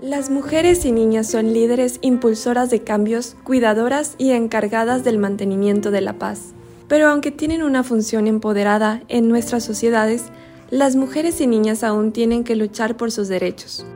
[0.00, 6.02] Las mujeres y niñas son líderes impulsoras de cambios, cuidadoras y encargadas del mantenimiento de
[6.02, 6.52] la paz.
[6.86, 10.24] Pero aunque tienen una función empoderada en nuestras sociedades,
[10.68, 13.86] las mujeres y niñas aún tienen que luchar por sus derechos.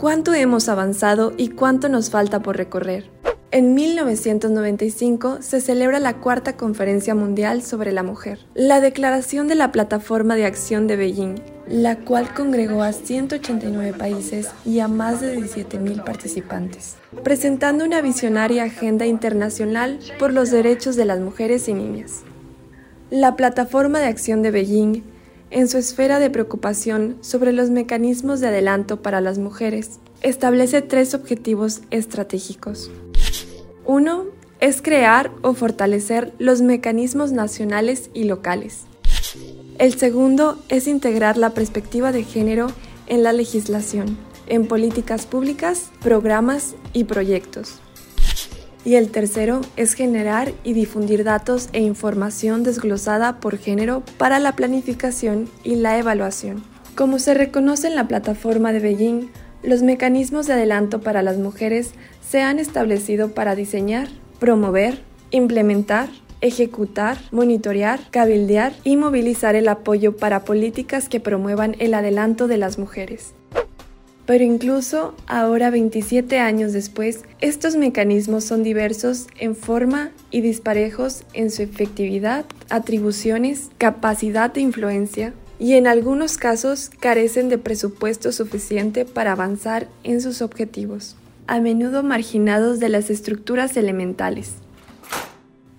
[0.00, 3.19] ¿Cuánto hemos avanzado y cuánto nos falta por recorrer?
[3.52, 9.72] En 1995 se celebra la Cuarta Conferencia Mundial sobre la Mujer, la declaración de la
[9.72, 11.34] Plataforma de Acción de Beijing,
[11.66, 16.94] la cual congregó a 189 países y a más de 17.000 participantes,
[17.24, 22.20] presentando una visionaria agenda internacional por los derechos de las mujeres y niñas.
[23.10, 25.02] La Plataforma de Acción de Beijing,
[25.50, 31.14] en su esfera de preocupación sobre los mecanismos de adelanto para las mujeres, establece tres
[31.14, 32.92] objetivos estratégicos.
[33.92, 34.26] Uno
[34.60, 38.82] es crear o fortalecer los mecanismos nacionales y locales.
[39.78, 42.68] El segundo es integrar la perspectiva de género
[43.08, 47.80] en la legislación, en políticas públicas, programas y proyectos.
[48.84, 54.54] Y el tercero es generar y difundir datos e información desglosada por género para la
[54.54, 56.62] planificación y la evaluación.
[56.94, 59.30] Como se reconoce en la plataforma de Beijing,
[59.62, 61.92] los mecanismos de adelanto para las mujeres
[62.26, 64.08] se han establecido para diseñar,
[64.38, 66.08] promover, implementar,
[66.40, 72.78] ejecutar, monitorear, cabildear y movilizar el apoyo para políticas que promuevan el adelanto de las
[72.78, 73.34] mujeres.
[74.26, 81.50] Pero incluso ahora 27 años después, estos mecanismos son diversos en forma y disparejos en
[81.50, 89.32] su efectividad, atribuciones, capacidad de influencia, y en algunos casos carecen de presupuesto suficiente para
[89.32, 91.16] avanzar en sus objetivos,
[91.46, 94.54] a menudo marginados de las estructuras elementales.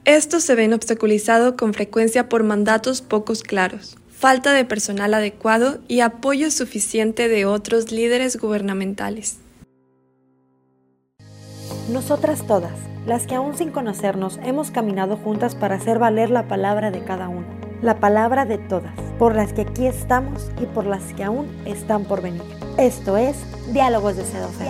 [0.05, 6.01] Estos se ven obstaculizados con frecuencia por mandatos pocos claros, falta de personal adecuado y
[6.01, 9.37] apoyo suficiente de otros líderes gubernamentales.
[11.91, 12.77] Nosotras todas,
[13.07, 17.29] las que aún sin conocernos hemos caminado juntas para hacer valer la palabra de cada
[17.29, 21.47] una, la palabra de todas por las que aquí estamos y por las que aún
[21.65, 22.41] están por venir.
[22.77, 23.35] Esto es
[23.73, 24.67] Diálogos de Sedofer.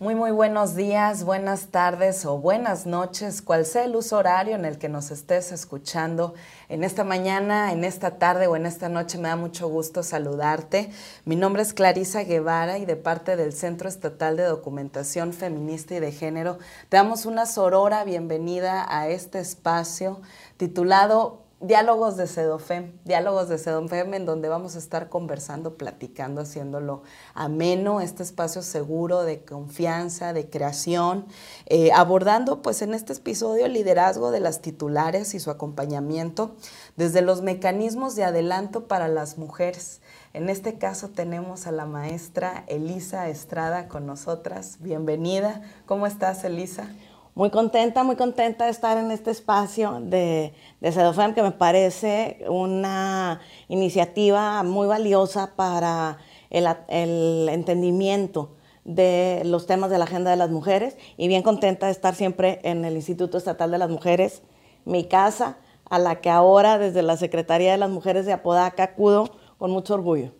[0.00, 4.64] Muy, muy buenos días, buenas tardes o buenas noches, cual sea el uso horario en
[4.64, 6.32] el que nos estés escuchando
[6.70, 9.18] en esta mañana, en esta tarde o en esta noche.
[9.18, 10.90] Me da mucho gusto saludarte.
[11.26, 16.00] Mi nombre es Clarisa Guevara y de parte del Centro Estatal de Documentación Feminista y
[16.00, 16.56] de Género,
[16.88, 20.22] te damos una sorora bienvenida a este espacio
[20.56, 27.02] titulado diálogos de Sedofem, diálogos de Sedofem en donde vamos a estar conversando, platicando, haciéndolo
[27.34, 31.26] ameno, este espacio seguro de confianza, de creación,
[31.66, 36.56] eh, abordando pues en este episodio el liderazgo de las titulares y su acompañamiento
[36.96, 40.00] desde los mecanismos de adelanto para las mujeres.
[40.32, 44.78] En este caso tenemos a la maestra Elisa Estrada con nosotras.
[44.80, 45.60] Bienvenida.
[45.84, 46.88] ¿Cómo estás, Elisa?
[47.34, 52.44] Muy contenta, muy contenta de estar en este espacio de, de CEDOFEM, que me parece
[52.48, 56.18] una iniciativa muy valiosa para
[56.50, 61.86] el, el, entendimiento de los temas de la agenda de las mujeres y bien contenta
[61.86, 64.42] de estar siempre en el Instituto Estatal de las Mujeres,
[64.84, 65.58] mi casa,
[65.88, 69.94] a la que ahora desde la Secretaría de las Mujeres de Apodaca acudo con mucho
[69.94, 70.39] orgullo.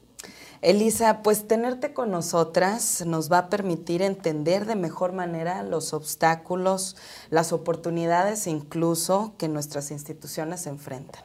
[0.63, 6.97] Elisa, pues tenerte con nosotras nos va a permitir entender de mejor manera los obstáculos,
[7.31, 11.25] las oportunidades incluso que nuestras instituciones enfrentan.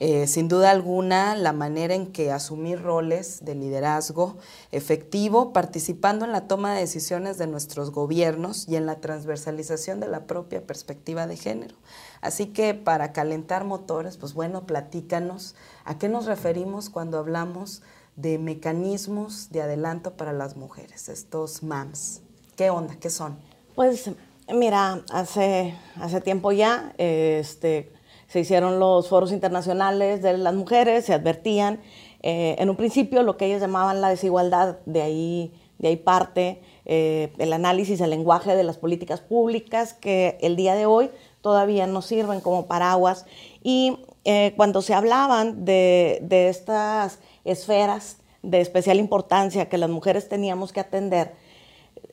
[0.00, 4.38] Eh, sin duda alguna, la manera en que asumir roles de liderazgo
[4.72, 10.08] efectivo, participando en la toma de decisiones de nuestros gobiernos y en la transversalización de
[10.08, 11.76] la propia perspectiva de género.
[12.22, 17.82] Así que para calentar motores, pues bueno, platícanos a qué nos referimos cuando hablamos
[18.16, 22.20] mecanismos de adelanto para las mujeres, estos MAMS.
[22.56, 22.96] ¿Qué onda?
[23.00, 23.38] ¿Qué son?
[23.74, 24.10] Pues
[24.52, 27.92] mira, hace, hace tiempo ya este,
[28.28, 31.80] se hicieron los foros internacionales de las mujeres, se advertían.
[32.22, 36.62] Eh, en un principio lo que ellos llamaban la desigualdad, de ahí, de ahí parte
[36.84, 41.10] eh, el análisis, el lenguaje de las políticas públicas que el día de hoy
[41.40, 43.26] todavía nos sirven como paraguas.
[43.62, 50.28] Y eh, cuando se hablaban de, de estas esferas de especial importancia que las mujeres
[50.28, 51.34] teníamos que atender,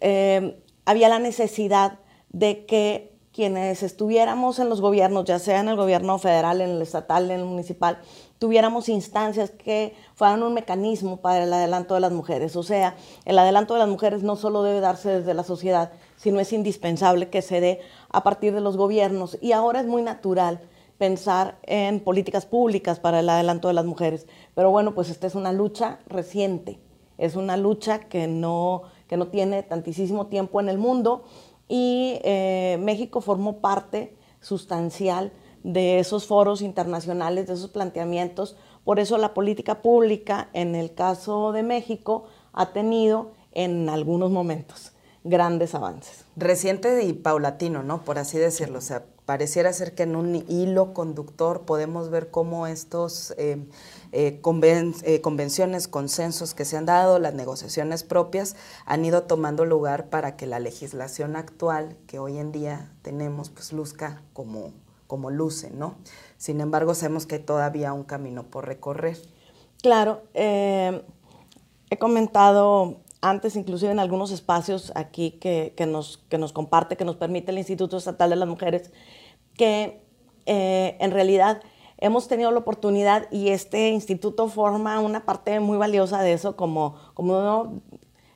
[0.02, 2.00] eh, había la necesidad
[2.30, 6.82] de que quienes estuviéramos en los gobiernos, ya sea en el gobierno federal, en el
[6.82, 8.00] estatal, en el municipal,
[8.38, 12.56] tuviéramos instancias que fueran un mecanismo para el adelanto de las mujeres.
[12.56, 12.96] O sea,
[13.26, 17.30] el adelanto de las mujeres no solo debe darse desde la sociedad, sino es indispensable
[17.30, 17.80] que se dé
[18.10, 19.38] a partir de los gobiernos.
[19.42, 20.60] Y ahora es muy natural
[21.00, 24.28] pensar en políticas públicas para el adelanto de las mujeres.
[24.54, 26.80] Pero bueno, pues esta es una lucha reciente,
[27.18, 31.24] es una lucha que no, que no tiene tantísimo tiempo en el mundo
[31.68, 35.32] y eh, México formó parte sustancial
[35.64, 38.58] de esos foros internacionales, de esos planteamientos.
[38.84, 44.92] Por eso la política pública, en el caso de México, ha tenido en algunos momentos
[45.24, 46.26] grandes avances.
[46.36, 48.04] Reciente y paulatino, ¿no?
[48.04, 48.80] Por así decirlo.
[48.80, 53.64] O sea, pareciera ser que en un hilo conductor podemos ver cómo estos eh,
[54.12, 58.56] eh, eh, convenciones, consensos que se han dado, las negociaciones propias,
[58.88, 63.72] han ido tomando lugar para que la legislación actual que hoy en día tenemos, pues
[63.72, 64.74] luzca como,
[65.06, 65.94] como luce, ¿no?
[66.38, 69.20] Sin embargo, sabemos que hay todavía un camino por recorrer.
[69.80, 71.04] Claro, he
[72.00, 77.52] comentado antes, inclusive en algunos espacios aquí que, nos, que nos comparte, que nos permite
[77.52, 78.92] el Instituto Estatal de las Mujeres,
[79.60, 80.02] que
[80.46, 81.62] eh, en realidad
[81.98, 86.96] hemos tenido la oportunidad y este instituto forma una parte muy valiosa de eso como,
[87.14, 87.82] como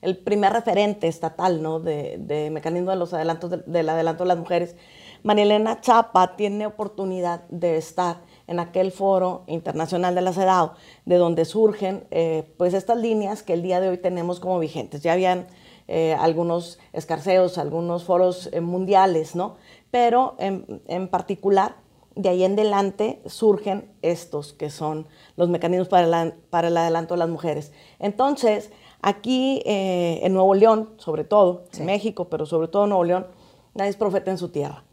[0.02, 1.80] el primer referente estatal ¿no?
[1.80, 4.76] de, de mecanismo de los adelantos del adelanto de las mujeres.
[5.24, 8.18] María Elena Chapa tiene oportunidad de estar
[8.48, 10.72] en aquel foro internacional de la CEDAW,
[11.06, 15.02] de donde surgen eh, pues estas líneas que el día de hoy tenemos como vigentes.
[15.02, 15.48] Ya habían
[15.88, 19.56] eh, algunos escarceos, algunos foros eh, mundiales, ¿no?
[19.94, 21.76] Pero en, particular,
[22.16, 25.06] de ahí en adelante surgen estos que son
[25.36, 27.72] los mecanismos para, para el adelanto de las mujeres.
[28.00, 28.72] Entonces,
[29.04, 33.28] aquí en Nuevo León, sobre todo, en México, pero sobre todo en Nuevo León,
[33.76, 34.84] nadie es profeta en su tierra.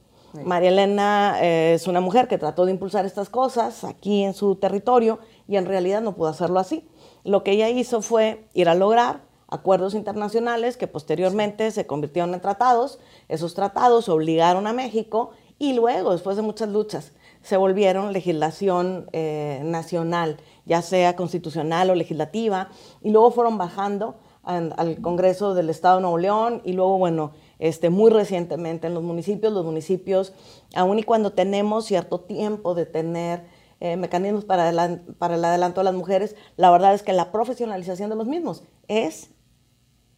[0.45, 4.57] María Elena eh, es una mujer que trató de impulsar estas cosas aquí en su
[4.57, 5.19] territorio
[5.49, 6.87] y en realidad no pudo hacerlo así.
[7.25, 12.41] Lo que ella hizo fue ir a lograr acuerdos internacionales que posteriormente se convirtieron en
[12.41, 12.99] tratados.
[13.29, 17.13] Esos tratados obligaron a México y luego, después de muchas luchas,
[17.43, 22.69] se volvieron legislación eh, nacional, ya sea constitucional o legislativa,
[23.03, 27.91] y luego fueron bajando al Congreso del Estado de Nuevo León y luego, bueno, este,
[27.91, 29.53] muy recientemente en los municipios.
[29.53, 30.33] Los municipios,
[30.75, 33.45] aun y cuando tenemos cierto tiempo de tener
[33.81, 34.73] eh, mecanismos para,
[35.19, 38.65] para el adelanto de las mujeres, la verdad es que la profesionalización de los mismos
[38.89, 39.31] es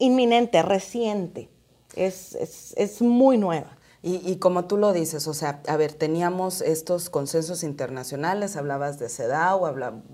[0.02, 1.48] inminente, reciente,
[1.94, 2.34] es,
[2.76, 3.78] es, muy nueva.
[4.04, 9.08] Y, como tú lo dices, o sea, a ver, teníamos estos consensos internacionales, hablabas de
[9.08, 9.64] CEDAW,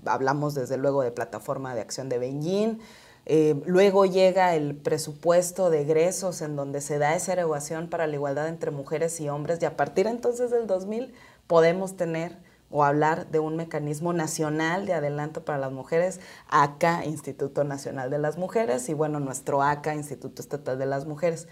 [0.05, 2.77] hablamos desde luego de Plataforma de Acción de Beijing,
[3.25, 8.13] eh, luego llega el presupuesto de egresos en donde se da esa erogación para la
[8.13, 11.13] igualdad entre mujeres y hombres y a partir entonces del 2000
[11.47, 12.37] podemos tener
[12.71, 16.19] o hablar de un mecanismo nacional de adelanto para las mujeres,
[16.49, 21.47] ACA, Instituto Nacional de las Mujeres, y bueno, nuestro ACA, Instituto Estatal de las Mujeres.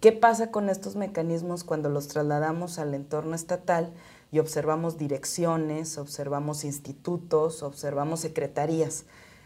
[0.00, 3.92] ¿Qué pasa con estos mecanismos cuando los trasladamos al entorno estatal
[4.32, 9.04] y observamos direcciones, observamos institutos, observamos secretarías?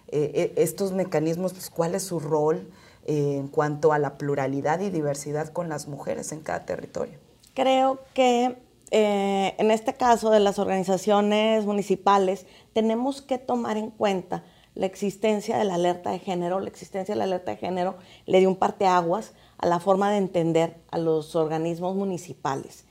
[0.08, 2.70] Eh, eh, estos mecanismos, pues, cuál es su rol
[3.06, 7.18] eh, en cuanto a la pluralidad y diversidad con las mujeres en cada territorio.
[7.54, 8.56] Creo que
[8.96, 14.44] en este caso de las organizaciones municipales tenemos que tomar en cuenta
[14.74, 16.60] la existencia de la alerta de género.
[16.60, 17.96] La existencia de la alerta de género
[18.26, 22.84] le dio un parteaguas a la forma de entender a los organismos municipales.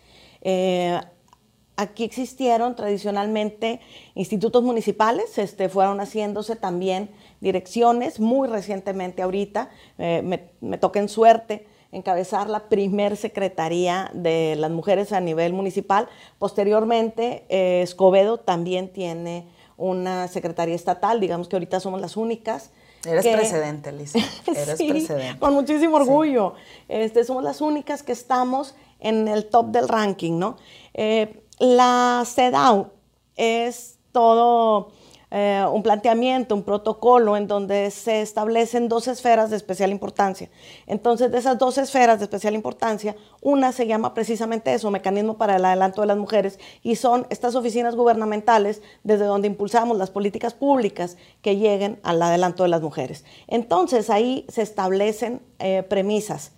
[1.75, 3.79] Aquí existieron tradicionalmente
[4.13, 7.09] institutos municipales, este, fueron haciéndose también
[7.41, 14.55] direcciones, muy recientemente ahorita, eh, me, me toca en suerte encabezar la primer secretaría de
[14.57, 16.09] las mujeres a nivel municipal.
[16.39, 19.47] Posteriormente, eh, Escobedo también tiene
[19.77, 22.71] una secretaría estatal, digamos que ahorita somos las únicas.
[23.05, 24.19] Eres precedente, Lisa.
[24.47, 25.39] Eres precedente.
[25.39, 26.55] Con muchísimo orgullo.
[26.87, 30.57] Este, somos las únicas que estamos en el top del ranking, ¿no?
[30.93, 32.87] Eh, la CEDAW
[33.35, 34.91] es todo
[35.35, 40.47] eh, un planteamiento, un protocolo en donde se establecen dos esferas de especial importancia.
[40.85, 45.55] Entonces, de esas dos esferas de especial importancia, una se llama precisamente eso, mecanismo para
[45.55, 50.53] el adelanto de las mujeres, y son estas oficinas gubernamentales desde donde impulsamos las políticas
[50.53, 53.25] públicas que lleguen al adelanto de las mujeres.
[53.47, 56.51] Entonces, ahí se establecen eh, premisas.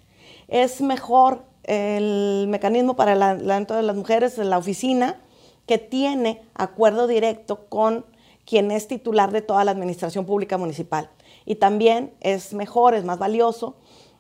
[0.50, 5.22] Es mejor el mecanismo para el adelanto de las mujeres es la oficina
[5.66, 8.06] que tiene acuerdo directo con
[8.46, 11.10] quien es titular de toda la administración pública municipal.
[11.46, 13.76] Y también es mejor, es más valioso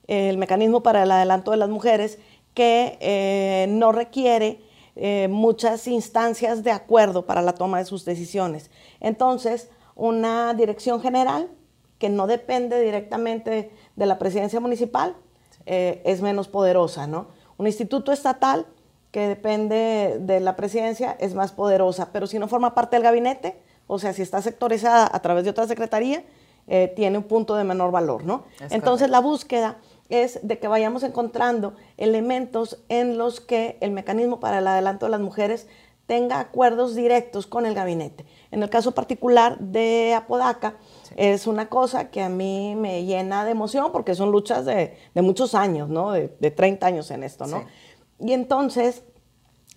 [0.07, 2.19] el mecanismo para el adelanto de las mujeres
[2.53, 4.61] que eh, no requiere
[4.95, 8.71] eh, muchas instancias de acuerdo para la toma de sus decisiones.
[8.99, 11.49] Entonces, una dirección general
[11.99, 15.15] que no depende directamente de la presidencia municipal,
[15.65, 17.27] eh, es menos poderosa, ¿no?
[17.57, 18.67] Un instituto estatal
[19.11, 23.61] que depende de la presidencia es más poderosa, pero si no forma parte del gabinete,
[23.87, 26.23] o sea, si está sectorizada a través de otra secretaría,
[26.67, 28.45] eh, tiene un punto de menor valor, ¿no?
[28.71, 29.77] Entonces la búsqueda
[30.09, 35.11] es de que vayamos encontrando elementos en los que el mecanismo para el adelanto de
[35.11, 35.67] las mujeres
[36.05, 38.25] tenga acuerdos directos con el gabinete.
[38.51, 40.75] En el caso particular de Apodaca,
[41.15, 45.55] es una cosa que a mí me llena de emoción porque son luchas de, muchos
[45.55, 46.11] años, ¿no?
[46.11, 47.65] De, 30 años en esto, ¿no?
[48.19, 49.03] Y entonces,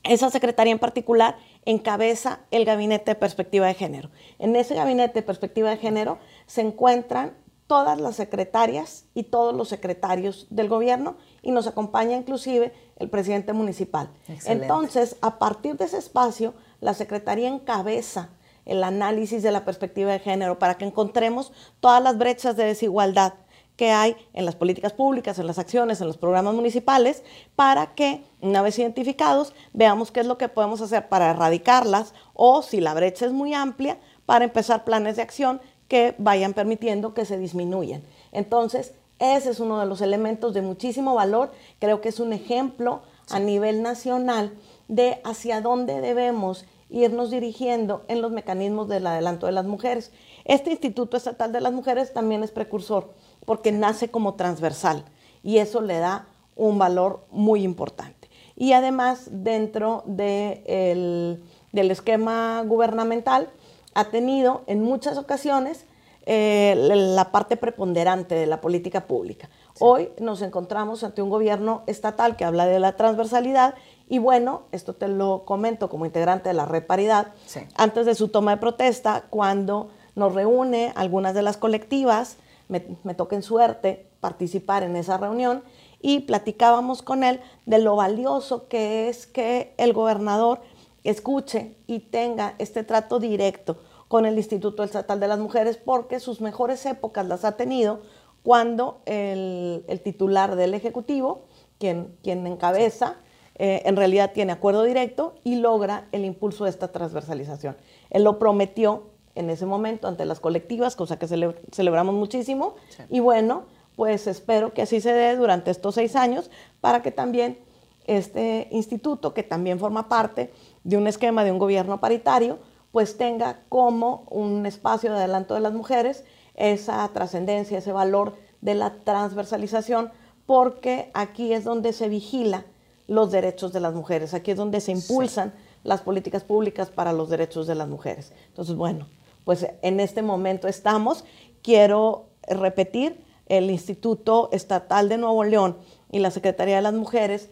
[0.04, 1.36] esa secretaría en particular
[1.70, 4.10] encabeza el gabinete de perspectiva de género.
[4.38, 9.68] En ese gabinete de perspectiva de género se encuentran todas las secretarias y todos los
[9.68, 14.08] secretarios del gobierno y nos acompaña inclusive el presidente municipal.
[14.46, 18.30] Entonces, a partir de ese espacio, la Secretaría encabeza
[18.64, 23.34] el análisis de la perspectiva de género para que encontremos todas las brechas de desigualdad
[23.78, 27.22] que hay en las políticas públicas, en las acciones, en los programas municipales,
[27.54, 32.62] para que, una vez identificados, veamos qué es lo que podemos hacer para erradicarlas o,
[32.62, 37.24] si la brecha es muy amplia, para empezar planes de acción que vayan permitiendo que
[37.24, 38.02] se disminuyan.
[38.32, 41.52] Entonces, ese es uno de los elementos de muchísimo valor.
[41.78, 44.52] Creo que es un ejemplo a nivel nacional
[44.88, 50.10] de hacia dónde debemos irnos dirigiendo en los mecanismos del adelanto de las mujeres.
[50.44, 53.12] Este Instituto Estatal de las Mujeres también es precursor
[53.48, 55.06] porque nace como transversal
[55.42, 58.28] y eso le da un valor muy importante.
[58.56, 61.40] Y además, dentro del
[61.72, 63.48] esquema gubernamental,
[63.94, 65.86] ha tenido en muchas ocasiones
[66.26, 69.48] eh, la parte preponderante de la política pública.
[69.80, 73.76] Hoy nos encontramos ante un gobierno estatal que habla de la transversalidad
[74.10, 77.28] y bueno, esto te lo comento como integrante de la Red Paridad,
[77.76, 82.36] antes de su toma de protesta, cuando nos reúne algunas de las colectivas,
[82.68, 85.62] me, me toca en suerte participar en esa reunión
[86.00, 90.60] y platicábamos con él de lo valioso que es que el gobernador
[91.04, 96.40] escuche y tenga este trato directo con el Instituto Estatal de las Mujeres porque sus
[96.40, 98.00] mejores épocas las ha tenido
[98.42, 101.44] cuando el, titular del Ejecutivo,
[101.78, 103.16] quien, quien encabeza,
[103.56, 107.76] eh, en realidad tiene acuerdo directo y logra el impulso de esta transversalización.
[108.08, 112.74] Él lo prometió en ese momento ante las colectivas, cosa que celebramos muchísimo,
[113.08, 113.64] y bueno,
[113.96, 117.58] pues espero que así se dé durante estos seis años para que también
[118.06, 120.52] este instituto, que también forma parte
[120.82, 122.58] de un esquema de un gobierno paritario,
[122.90, 128.74] pues tenga como un espacio de adelanto de las mujeres esa trascendencia, ese valor de
[128.74, 130.10] la transversalización,
[130.46, 132.64] porque aquí es donde se vigila
[133.06, 135.52] los derechos de las mujeres, aquí es donde se impulsan
[135.84, 138.32] las políticas públicas para los derechos de las mujeres.
[138.48, 139.06] Entonces, bueno,
[139.48, 141.24] pues en este momento estamos.
[141.62, 145.78] Quiero repetir, el Instituto Estatal de Nuevo León
[146.10, 147.48] y la Secretaría de las Mujeres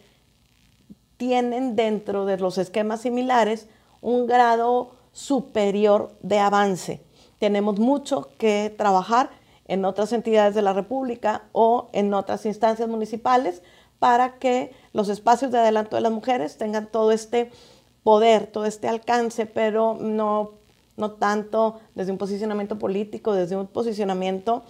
[1.17, 3.67] tienen dentro de los esquemas similares
[4.01, 7.01] un grado superior de avance.
[7.39, 9.31] Tenemos mucho que trabajar
[9.65, 13.63] en otras entidades de la República o en otras instancias municipales
[13.97, 17.49] para que los espacios de adelanto de las mujeres tengan todo este
[18.03, 20.57] poder, todo este alcance, pero no,
[20.97, 24.63] no tanto desde un posicionamiento político, desde un posicionamiento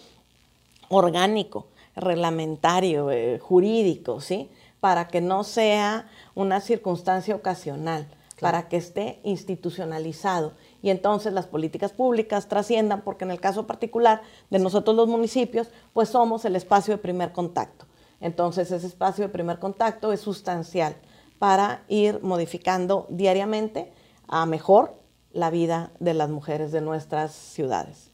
[0.90, 4.50] orgánico, reglamentario, eh, jurídico, ¿sí?
[4.80, 8.08] Para que no sea una circunstancia ocasional
[8.40, 14.22] para que esté institucionalizado y entonces las políticas públicas trasciendan, porque en el caso particular
[14.50, 17.86] de nosotros los municipios, pues somos el espacio de primer contacto.
[18.22, 20.96] Entonces ese espacio de primer contacto es sustancial
[21.40, 23.92] para ir modificando diariamente
[24.28, 24.96] a mejor
[25.38, 28.10] la vida de las mujeres de nuestras ciudades.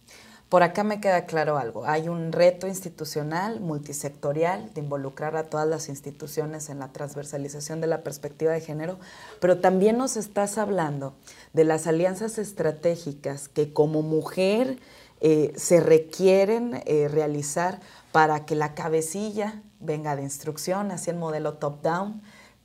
[0.50, 1.86] Por acá me queda claro algo.
[1.86, 7.88] Hay un reto institucional, multisectorial, de involucrar a todas las instituciones en la transversalización de
[7.88, 9.00] la perspectiva de género,
[9.40, 11.16] pero también nos estás hablando
[11.54, 14.78] de las alianzas estratégicas que como mujer
[15.22, 17.80] eh, se requieren eh, realizar
[18.12, 22.22] para que la cabecilla venga de instrucción, así el modelo top-down,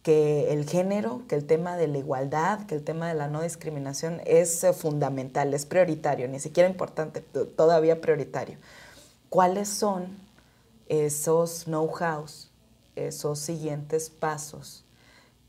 [0.08, 3.42] que el género, que el tema de la igualdad, que el tema de la no
[3.42, 8.56] discriminación es eh, fundamental, es prioritario, ni siquiera importante, todavía prioritario.
[9.28, 10.16] ¿Cuáles son
[10.88, 12.50] esos know-hows,
[12.96, 14.86] esos siguientes pasos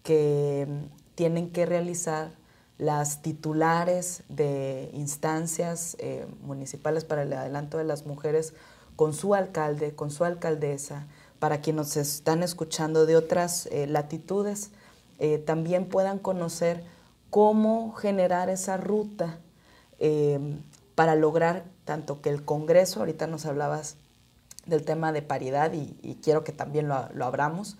[0.03, 2.31] que mm, tienen que realizar
[2.77, 8.53] las titulares de instancias eh, municipales para el adelanto de las mujeres
[8.97, 11.07] con su alcalde, con su alcaldesa,
[11.39, 14.71] para quienes nos están escuchando de otras eh, latitudes,
[15.19, 16.83] eh, también puedan conocer
[17.29, 19.39] cómo generar esa ruta
[19.99, 20.61] em,
[20.95, 23.97] para lograr tanto que el Congreso, ahorita nos hablabas
[24.65, 27.77] del tema de paridad y, quiero que también lo, abramos,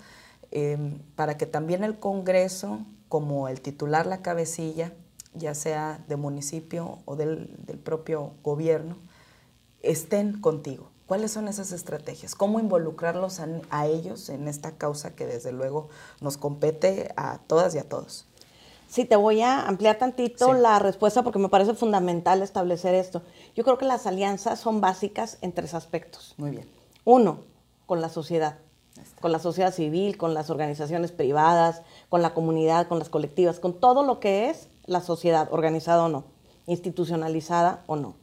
[0.52, 4.94] em, para que también el Congreso como el titular la cabecilla,
[5.34, 7.48] ya sea de municipio o del,
[7.84, 8.98] propio gobierno,
[9.82, 10.89] estén contigo.
[11.10, 12.36] ¿Cuáles son esas estrategias?
[12.36, 13.40] ¿Cómo involucrarlos
[13.72, 15.90] a, ellos en esta causa que desde luego
[16.22, 18.28] nos compete a todas y a todos?
[18.88, 23.24] Sí, te voy a ampliar tantito la respuesta porque me parece fundamental establecer esto.
[23.56, 26.36] Yo creo que las alianzas son básicas en tres aspectos.
[26.38, 26.70] Muy bien.
[27.06, 27.40] Uno,
[27.88, 28.60] con la sociedad,
[29.20, 33.74] con la sociedad civil, con las organizaciones privadas, con la comunidad, con las colectivas, con
[33.74, 36.26] todo lo que es la sociedad, organizada o no,
[36.68, 38.14] institucionalizada o no.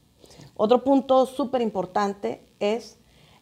[0.54, 2.98] Otro punto súper importante es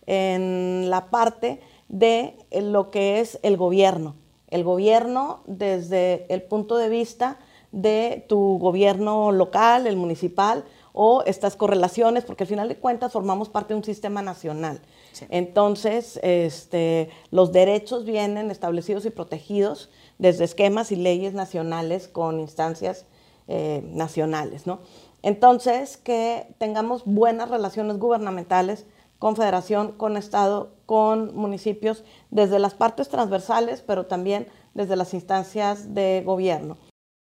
[0.07, 4.15] en la parte de lo que es el gobierno.
[4.49, 7.39] El gobierno desde el punto de vista
[7.73, 13.49] de tu gobierno local, el municipal, o estas correlaciones, porque al final de cuentas formamos
[13.49, 14.81] parte de un sistema nacional.
[15.29, 23.07] Entonces, este, los derechos vienen establecidos y protegidos desde esquemas y leyes nacionales con instancias
[23.49, 24.79] eh, nacionales, ¿no?
[25.23, 28.87] Entonces, que tengamos buenas relaciones gubernamentales
[29.19, 35.95] con federación, con Estado, con municipios, desde las partes transversales, pero también desde las instancias
[35.95, 36.77] de gobierno.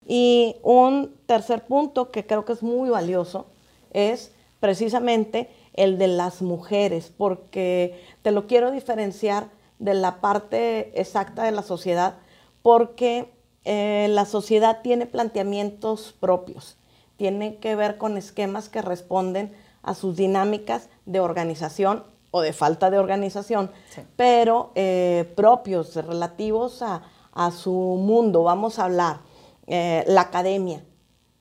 [0.05, 3.47] Y un tercer punto que creo que es muy valioso
[3.91, 11.43] es precisamente el de las mujeres, porque te lo quiero diferenciar de la parte exacta
[11.43, 12.15] de la sociedad,
[12.61, 13.33] porque
[13.65, 16.77] eh, la sociedad tiene planteamientos propios,
[17.17, 22.89] tiene que ver con esquemas que responden a sus dinámicas de organización o de falta
[22.89, 23.69] de organización,
[24.15, 27.03] pero eh, propios, relativos a,
[27.51, 28.43] su mundo.
[28.43, 29.19] Vamos a hablar,
[29.67, 30.83] eh, la academia.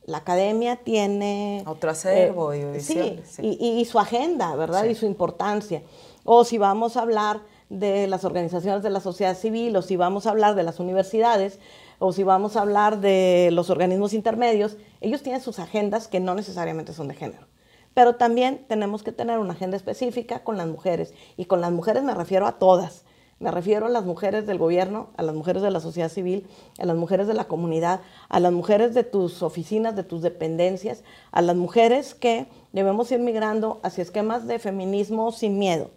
[0.05, 1.63] La academia tiene...
[1.67, 4.85] Otro acervo y, sí, Y, su agenda, ¿verdad?
[4.85, 5.83] Y su importancia.
[6.25, 10.27] O si vamos a hablar de las organizaciones de la sociedad civil, o si vamos
[10.27, 11.59] a hablar de las universidades,
[11.99, 16.35] o si vamos a hablar de los organismos intermedios, ellos tienen sus agendas que no
[16.35, 17.47] necesariamente son de género.
[17.95, 21.15] Pero también tenemos que tener una agenda específica con las mujeres.
[21.37, 23.05] Y con las mujeres me refiero a todas.
[23.39, 26.47] Me refiero a las mujeres del gobierno, a las mujeres de la sociedad civil,
[26.79, 31.03] a las mujeres de la comunidad, a las mujeres de tus oficinas, de tus dependencias,
[31.33, 35.91] a las mujeres que debemos ir migrando hacia esquemas de feminismo sin miedo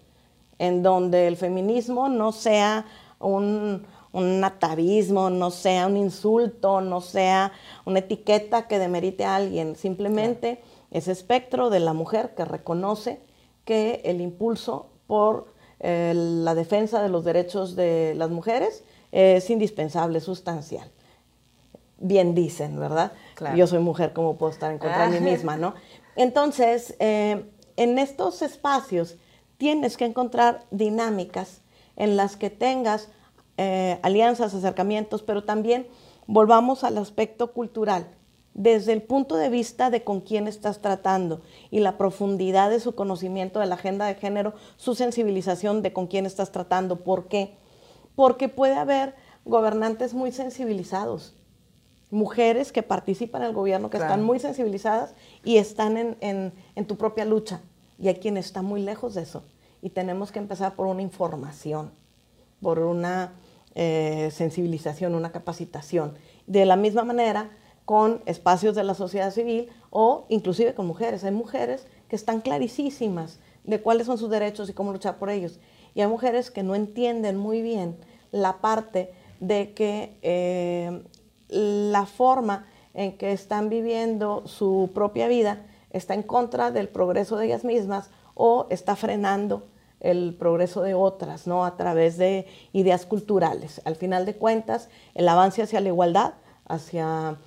[0.60, 2.86] en donde el feminismo no sea
[3.20, 3.86] un,
[4.44, 7.52] atavismo, no sea un insulto, no sea
[7.86, 13.22] una etiqueta que demerite a alguien, simplemente ese espectro de la mujer que reconoce
[13.66, 15.48] que el impulso por
[15.80, 20.92] eh, la defensa de los derechos de las mujeres es indispensable, sustancial.
[21.98, 23.14] Bien dicen, ¿verdad?
[23.56, 25.32] Yo soy mujer, ¿cómo puedo estar en contra de mí ah.
[25.32, 25.74] misma, no?
[26.16, 27.46] Entonces, eh,
[27.78, 29.18] en estos espacios
[29.58, 31.62] tienes que encontrar dinámicas
[31.96, 33.10] en las que tengas
[33.58, 35.88] eh, alianzas, acercamientos, pero también
[36.28, 38.08] volvamos al aspecto cultural,
[38.56, 42.96] desde el punto de vista de con quién estás tratando y la profundidad de su
[42.96, 47.02] conocimiento de la agenda de género, su sensibilización de con quién estás tratando.
[47.02, 47.58] ¿Por qué?
[48.16, 49.14] Porque puede haber
[49.44, 51.36] gobernantes muy sensibilizados,
[52.10, 55.14] mujeres que participan en el gobierno, que están muy sensibilizadas
[55.44, 57.62] y están en tu propia lucha
[58.00, 59.44] y hay quien está muy lejos de eso.
[59.82, 61.92] Y tenemos que empezar por una información,
[62.62, 63.34] por una
[63.76, 66.14] eh, sensibilización, una capacitación.
[66.48, 67.52] De la misma manera,
[67.86, 71.24] con espacios de la sociedad civil o inclusive con mujeres.
[71.24, 75.60] Hay mujeres que están clarísimas de cuáles son sus derechos y cómo luchar por ellos.
[75.94, 77.98] Y hay mujeres que no entienden muy bien
[78.32, 81.04] la parte de que eh,
[81.48, 87.46] la forma en que están viviendo su propia vida está en contra del progreso de
[87.46, 89.68] ellas mismas o está frenando
[90.02, 91.66] el progreso de otras, ¿no?
[91.66, 93.82] A través de ideas culturales.
[93.86, 96.34] Al final de cuentas, el avance hacia la igualdad,
[96.68, 97.38] hacia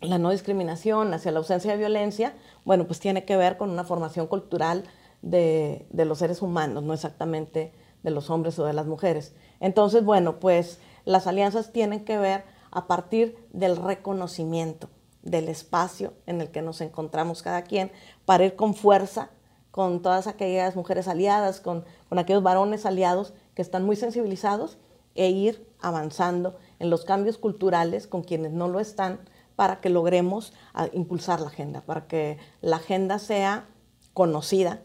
[0.00, 3.84] la no discriminación, hacia la ausencia de violencia, bueno, pues tiene que ver con una
[3.84, 4.84] formación cultural
[5.22, 9.34] de, de los seres humanos, no exactamente de los hombres o de las mujeres.
[9.60, 14.88] Entonces, bueno, pues las alianzas tienen que ver a partir del reconocimiento
[15.22, 17.90] del espacio en el que nos encontramos cada quien,
[18.26, 19.30] para ir con fuerza
[19.74, 24.78] con todas aquellas mujeres aliadas, con, aquellos varones aliados que están muy sensibilizados
[25.16, 29.18] e ir avanzando en los cambios culturales con quienes no lo están
[29.56, 33.66] para que logremos ah, impulsar la agenda, para que la agenda sea
[34.12, 34.82] conocida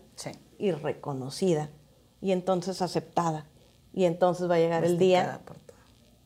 [0.58, 1.70] y reconocida
[2.22, 3.46] y entonces aceptada.
[3.94, 5.42] Y entonces va a llegar el día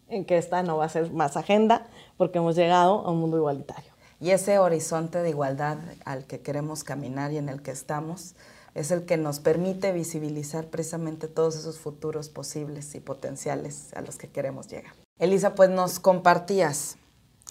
[0.09, 3.37] en que esta no va a ser más agenda porque hemos llegado a un mundo
[3.37, 3.93] igualitario.
[4.19, 8.35] Y ese horizonte de igualdad al que queremos caminar y en el que estamos
[8.73, 14.17] es el que nos permite visibilizar precisamente todos esos futuros posibles y potenciales a los
[14.17, 14.93] que queremos llegar.
[15.19, 16.97] Elisa, pues nos compartías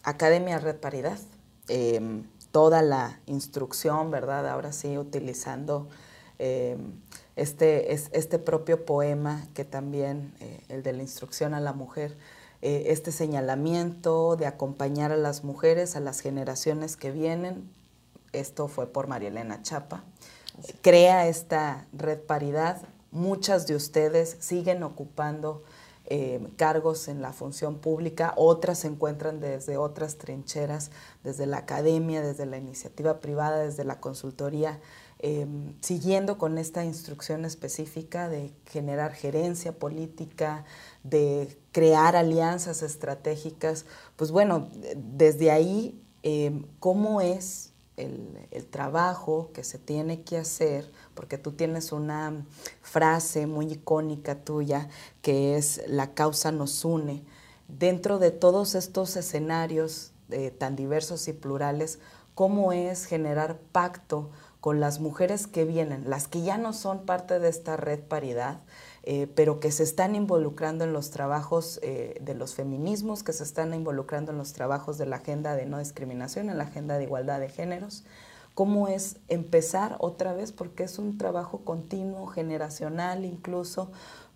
[0.02, 1.18] Academia Red Paridad.
[1.68, 4.46] Em, toda la instrucción, ¿verdad?
[4.48, 5.88] Ahora sí, utilizando
[6.38, 6.92] em,
[7.36, 12.16] este, este propio poema que también, eh, el de la instrucción a la mujer,
[12.60, 17.70] eh, este señalamiento de acompañar a las mujeres, a las generaciones que vienen.
[18.32, 20.04] Esto fue por María Elena Chapa.
[20.80, 22.82] Crea esta red paridad.
[23.10, 25.64] Muchas de ustedes siguen ocupando
[26.06, 30.90] eh, cargos en la función pública, otras se encuentran desde otras trincheras,
[31.22, 34.80] desde la academia, desde la iniciativa privada, desde la consultoría,
[35.20, 40.64] em, siguiendo con esta instrucción específica de generar gerencia política,
[41.04, 43.86] de crear alianzas estratégicas.
[44.16, 51.38] Pues bueno, desde ahí, em, ¿cómo es el, trabajo que se tiene que hacer, porque
[51.38, 52.44] tú tienes una
[52.80, 54.88] frase muy icónica tuya
[55.20, 57.22] que es la causa nos une.
[57.68, 61.98] Dentro de todos estos escenarios eh, tan diversos y plurales,
[62.34, 64.30] ¿cómo es generar pacto
[64.62, 68.60] con las mujeres que vienen, las que ya no son parte de esta red paridad,
[69.02, 73.42] eh, pero que se están involucrando en los trabajos eh, de los feminismos, que se
[73.42, 77.02] están involucrando en los trabajos de la agenda de no discriminación, en la agenda de
[77.02, 78.04] igualdad de géneros.
[78.54, 80.52] ¿Cómo es empezar otra vez?
[80.52, 83.90] Porque es un trabajo continuo, generacional incluso,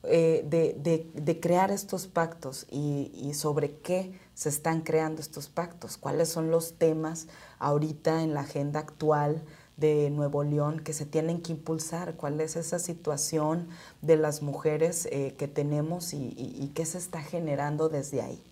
[0.04, 6.28] eh, de, crear estos pactos y, y sobre qué se están creando estos pactos, cuáles
[6.28, 7.26] son los temas
[7.58, 9.42] ahorita en la agenda actual
[9.76, 13.68] de Nuevo León que se tienen que impulsar, cuál es esa situación
[14.00, 18.42] de las mujeres eh, que tenemos y, qué se está generando desde ahí.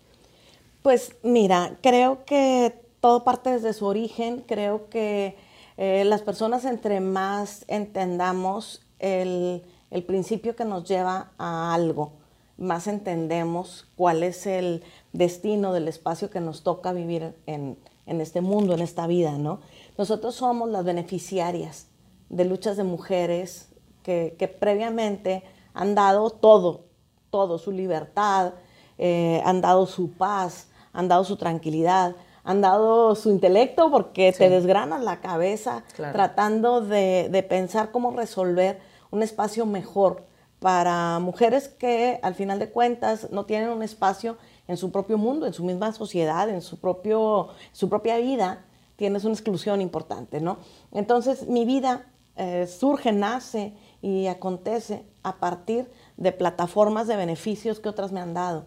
[0.83, 5.35] Pues mira, creo que todo parte desde su origen, creo que
[5.77, 9.63] eh, las personas entre más entendamos el,
[10.07, 12.13] principio que nos lleva a algo,
[12.57, 14.83] más entendemos cuál es el
[15.13, 19.59] destino del espacio que nos toca vivir en, en este mundo, en esta vida, ¿no?
[19.97, 21.87] Nosotros somos las beneficiarias
[22.29, 23.69] de luchas de mujeres
[24.03, 26.85] que, previamente han dado todo,
[27.31, 28.53] todo, su libertad,
[28.97, 34.49] eh, han dado su paz, han dado su tranquilidad, han dado su intelecto porque te
[34.49, 38.79] desgranas la cabeza tratando de, de, pensar cómo resolver
[39.11, 40.23] un espacio mejor
[40.59, 45.45] para mujeres que al final de cuentas no tienen un espacio en su propio mundo,
[45.45, 50.57] en su misma sociedad, en su, propio, su propia vida tienes una exclusión importante, ¿no?
[50.91, 52.05] Entonces mi vida
[52.37, 58.33] eh, surge, nace y acontece a partir de plataformas de beneficios que otras me han
[58.33, 58.65] dado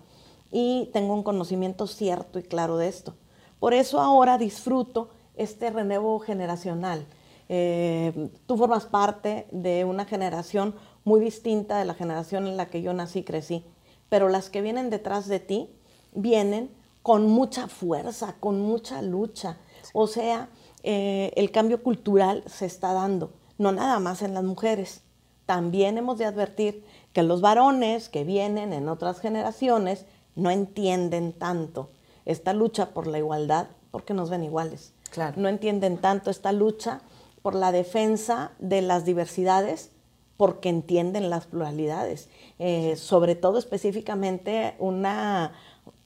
[0.50, 3.14] y tengo un conocimiento cierto y claro de esto.
[3.60, 7.06] Por eso ahora disfruto este renuevo generacional.
[7.48, 12.82] Eh, tú formas parte de una generación muy distinta de la generación en la que
[12.82, 13.64] yo nací y crecí,
[14.08, 15.70] pero las que vienen detrás de ti
[16.12, 16.70] vienen
[17.02, 19.56] con mucha fuerza, con mucha lucha,
[19.94, 20.50] o sea,
[20.82, 25.02] eh, el cambio cultural se está dando, no nada más en las mujeres.
[25.46, 30.04] También hemos de advertir que los varones que vienen en otras generaciones
[30.36, 31.88] no entienden tanto
[32.28, 34.92] esta lucha por la igualdad porque nos ven iguales.
[35.36, 37.00] No entienden tanto esta lucha
[37.42, 39.90] por la defensa de las diversidades
[40.36, 42.28] porque entienden las pluralidades.
[42.58, 45.52] Eh, sobre todo específicamente una,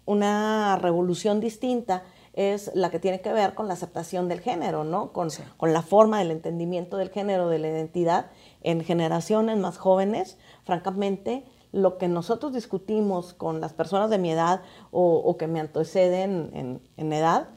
[0.07, 2.05] una revolución distinta
[2.35, 5.13] es la que tiene que ver con la aceptación del género, ¿no?
[5.13, 8.27] Con, con la forma del entendimiento del género, de la identidad
[8.63, 10.39] en generaciones más jóvenes.
[10.65, 16.81] Francamente, lo que nosotros discutimos con las personas de mi edad o, que me anteceden
[16.97, 17.49] en, edad,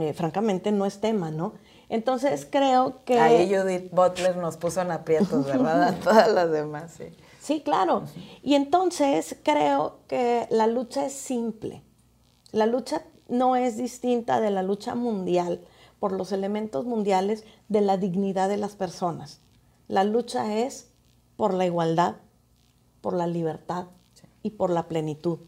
[0.00, 1.54] eh, francamente no es tema, ¿no?
[1.88, 3.18] Entonces creo que...
[3.18, 5.82] Ahí Judith Butler nos puso en aprietos, ¿verdad?
[5.84, 7.04] A todas las demás, sí.
[7.40, 8.02] Sí, claro.
[8.42, 11.82] Y entonces creo que la lucha es simple.
[12.50, 15.64] La lucha no es distinta de la lucha mundial
[16.00, 19.40] por los elementos mundiales de la dignidad de las personas.
[19.88, 20.90] La lucha es
[21.36, 22.16] por la igualdad,
[23.06, 23.86] por la libertad
[24.42, 25.38] y por la plenitud.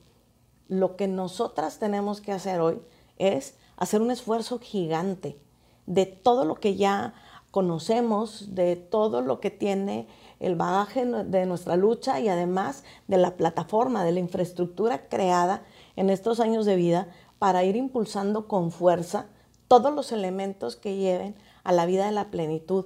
[0.68, 2.80] Lo que nosotras tenemos que hacer hoy
[3.16, 5.40] es hacer un esfuerzo gigante
[5.84, 7.14] de todo lo que ya
[7.50, 10.06] conocemos, de todo lo que tiene
[10.38, 15.64] el bagaje de nuestra lucha y además de la plataforma, de la infraestructura creada
[15.96, 17.08] en estos años de vida
[17.40, 19.26] para ir impulsando con fuerza
[19.66, 22.84] todos los elementos que lleven a la vida de la plenitud.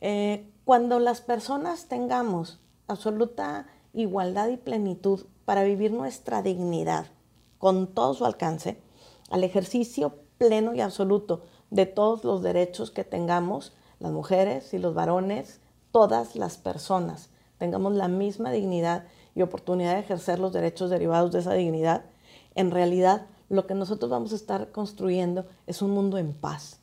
[0.00, 7.06] Eh, cuando las personas tengamos absoluta igualdad y plenitud para vivir nuestra dignidad
[7.58, 8.80] con todo su alcance,
[9.30, 14.94] al ejercicio pleno y absoluto de todos los derechos que tengamos, las mujeres y los
[14.94, 15.60] varones,
[15.92, 21.38] todas las personas, tengamos la misma dignidad y oportunidad de ejercer los derechos derivados de
[21.38, 22.04] esa dignidad,
[22.54, 26.80] en realidad lo que nosotros vamos a estar construyendo es un mundo en paz.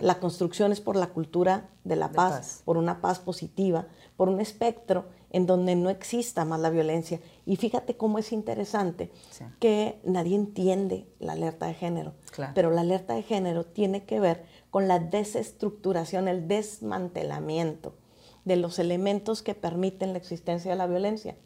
[0.00, 4.40] La construcción es por la cultura de la paz, por una paz positiva, por un
[4.40, 7.18] espectro en donde no exista más la violencia.
[7.46, 9.10] Y fíjate cómo es interesante
[9.58, 12.12] que nadie entiende la alerta de género,
[12.54, 17.94] pero la alerta de género tiene que ver con la desestructuración, el desmantelamiento
[18.44, 21.36] de los elementos que permiten la existencia de la violencia.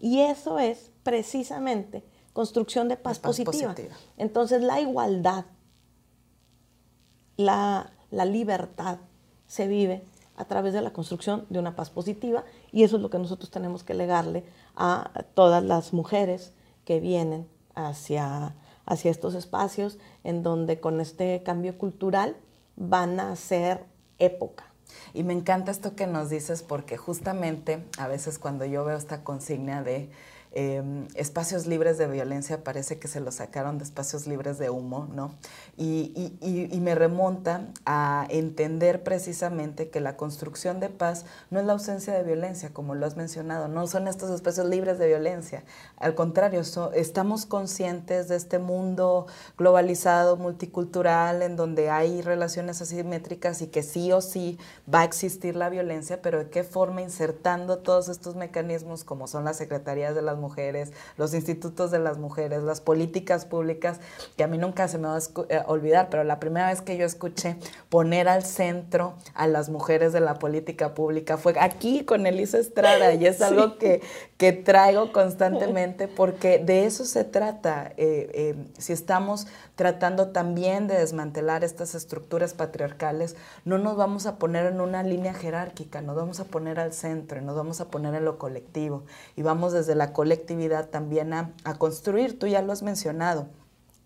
[0.00, 3.74] Y eso es precisamente construcción de paz, positiva.
[4.18, 5.46] Entonces la igualdad,
[7.36, 8.98] la, la libertad
[9.48, 10.04] se vive
[10.42, 13.50] a través de la construcción de una paz positiva y eso es lo que nosotros
[13.50, 14.44] tenemos que legarle
[14.76, 16.52] a todas las mujeres
[16.84, 22.36] que vienen hacia, hacia estos espacios en donde con este cambio cultural
[22.76, 23.84] van a ser
[24.18, 24.64] época.
[25.14, 29.22] Y me encanta esto que nos dices porque justamente a veces cuando yo veo esta
[29.22, 30.10] consigna de
[30.54, 35.08] Em, espacios libres de violencia parece que se lo sacaron de espacios libres de humo,
[35.14, 35.34] ¿no?
[35.78, 41.72] Y, y, me remonta a entender precisamente que la construcción de paz no es la
[41.72, 45.64] ausencia de violencia, como lo has mencionado, no son estos espacios libres de violencia.
[45.96, 46.60] Al contrario,
[46.92, 54.12] estamos conscientes de este mundo globalizado, multicultural, en donde hay relaciones asimétricas y que sí
[54.12, 54.58] o sí
[54.92, 59.44] va a existir la violencia, pero de qué forma insertando todos estos mecanismos como son
[59.44, 64.00] las secretarías de las mujeres, los institutos de las mujeres, las políticas públicas,
[64.36, 66.96] que a mí nunca se me va a eh, olvidar, pero la primera vez que
[66.96, 67.56] yo escuché
[67.88, 73.14] poner al centro a las mujeres de la política pública fue aquí con Elisa Estrada
[73.14, 74.02] y es algo que,
[74.36, 77.92] que, traigo constantemente porque de eso se trata.
[77.96, 84.36] Eh, eh, si estamos tratando también de desmantelar estas estructuras patriarcales, no nos vamos a
[84.36, 88.14] poner en una línea jerárquica, nos vamos a poner al centro, nos vamos a poner
[88.14, 89.04] en lo colectivo.
[89.36, 93.48] Y vamos desde la colectividad también a, a construir, tú ya lo has mencionado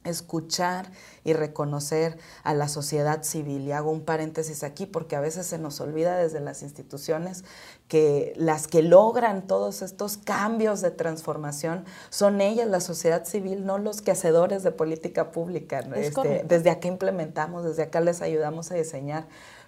[0.08, 0.90] escuchar
[1.24, 3.62] y reconocer a la sociedad civil.
[3.62, 7.44] Y hago un paréntesis aquí porque a veces se nos olvida desde las instituciones
[7.88, 13.78] que las que logran todos estos cambios de transformación son ellas, la sociedad civil, no
[13.78, 15.80] los hacedores de política pública.
[15.94, 19.26] Este, desde acá implementamos, desde acá les ayudamos a diseñar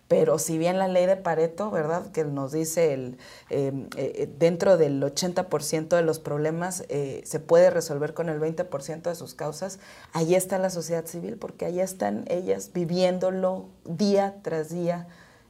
[0.09, 2.11] pero si bien la ley de Pareto, ¿verdad?
[2.11, 3.18] Que nos dice el,
[3.51, 8.40] em, eh, eh, dentro del 80% de los problemas eh, se puede resolver con el
[8.40, 9.79] 20% de sus causas,
[10.14, 15.09] ahí está la sociedad civil, porque ahí están ellas viviéndolo día tras día,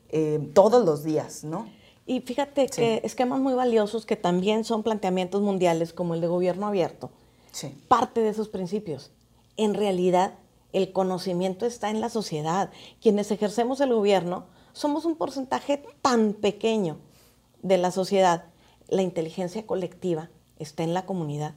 [0.09, 1.71] em, todos los días, ¿no?
[2.05, 6.66] Y fíjate que esquemas muy valiosos que también son planteamientos mundiales como el de gobierno
[6.66, 7.11] abierto,
[7.87, 9.11] parte de esos principios.
[9.59, 10.33] En realidad,
[10.72, 12.70] el conocimiento está en la sociedad.
[13.00, 16.98] Quienes ejercemos el gobierno somos un porcentaje tan pequeño
[17.62, 18.44] de la sociedad.
[18.88, 21.54] La inteligencia colectiva está en la comunidad.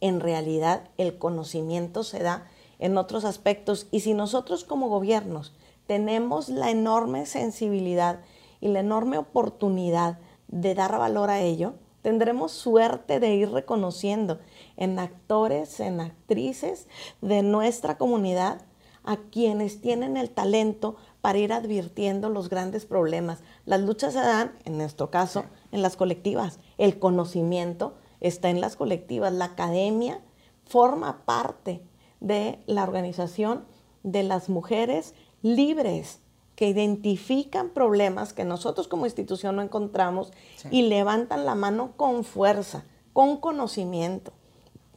[0.00, 2.46] En realidad el conocimiento se da
[2.78, 5.52] en otros aspectos y si nosotros como gobiernos
[5.86, 8.20] tenemos la enorme sensibilidad
[8.60, 14.38] y la enorme oportunidad de dar valor a ello, tendremos suerte de ir reconociendo
[14.80, 16.88] en actores, en actrices
[17.20, 18.62] de nuestra comunidad,
[19.04, 23.40] a quienes tienen el talento para ir advirtiendo los grandes problemas.
[23.64, 26.58] Las luchas se dan, en nuestro caso, en las colectivas.
[26.76, 29.32] El conocimiento está en las colectivas.
[29.32, 30.20] La academia
[30.66, 31.82] forma parte
[32.20, 33.64] de la organización
[34.02, 36.20] de las mujeres libres
[36.54, 40.30] que identifican problemas que nosotros como institución no encontramos
[40.70, 44.32] y levantan la mano con fuerza, con conocimiento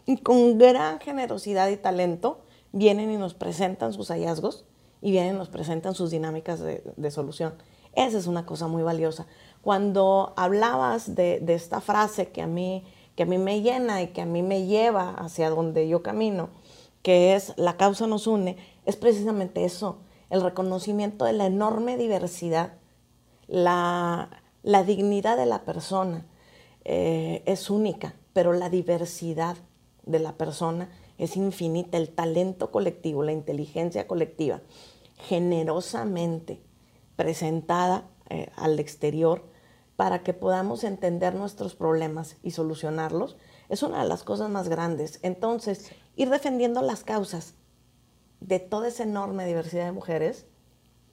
[0.06, 4.66] y con gran generosidad y talento vienen y nos presentan sus hallazgos
[5.02, 7.54] y vienen y nos presentan sus dinámicas de, solución.
[7.94, 9.28] Esa es una cosa muy valiosa.
[9.62, 12.84] Cuando hablabas de, esta frase que a, mí,
[13.16, 16.50] que a mí me llena y que a mí me lleva hacia donde yo camino,
[17.02, 22.74] que es la causa nos une, es precisamente eso, el reconocimiento de la enorme diversidad,
[23.48, 24.30] la,
[24.64, 26.26] dignidad de la persona
[26.86, 29.58] eh, es única, pero la diversidad
[30.06, 34.62] de la persona es infinita, el talento colectivo, la inteligencia colectiva,
[35.18, 36.62] generosamente
[37.16, 39.44] presentada eh, al exterior
[39.96, 43.38] para que podamos entender nuestros problemas y solucionarlos,
[43.70, 45.20] es una de las cosas más grandes.
[45.22, 47.54] Entonces, ir defendiendo las causas
[48.40, 50.48] de toda esa enorme diversidad de mujeres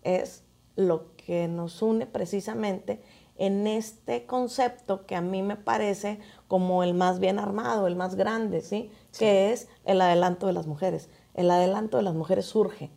[0.03, 0.45] es
[0.77, 3.03] lo que nos une precisamente
[3.41, 8.15] en este concepto que a mí me parece como el más bien armado, el más
[8.15, 8.91] grande, ¿sí?
[9.19, 11.09] Que es el adelanto de las mujeres.
[11.33, 12.91] El adelanto de las mujeres surge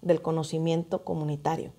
[0.00, 1.72] del conocimiento comunitario.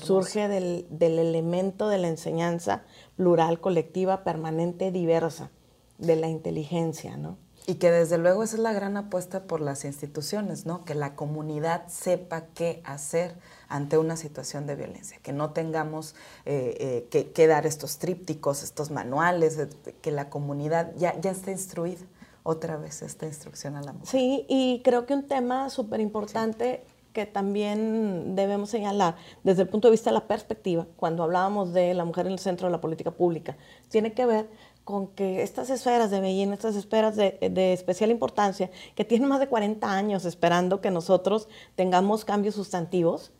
[0.00, 2.84] surge del, del, elemento de la enseñanza
[3.16, 5.50] plural, colectiva, permanente, diversa,
[5.98, 7.36] de la inteligencia, ¿no?
[7.66, 10.84] Y que desde luego esa es la gran apuesta por las instituciones, ¿no?
[10.84, 13.34] Que la comunidad sepa qué hacer
[13.68, 18.90] ante una situación de violencia, que no tengamos eh, eh, que, dar estos trípticos, estos
[18.90, 19.58] manuales,
[20.00, 22.04] que la comunidad ya, ya esté instruida
[22.42, 24.08] otra vez esta instrucción a la mujer.
[24.08, 29.88] Sí, y creo que un tema súper importante que también debemos señalar desde el punto
[29.88, 32.80] de vista de la perspectiva, cuando hablábamos de la mujer en el centro de la
[32.80, 33.56] política pública,
[33.88, 34.48] tiene que ver
[34.84, 39.48] con que estas esferas de Beijing, estas esferas de, especial importancia, que tienen más de
[39.48, 43.32] 40 años esperando que nosotros tengamos cambios sustantivos,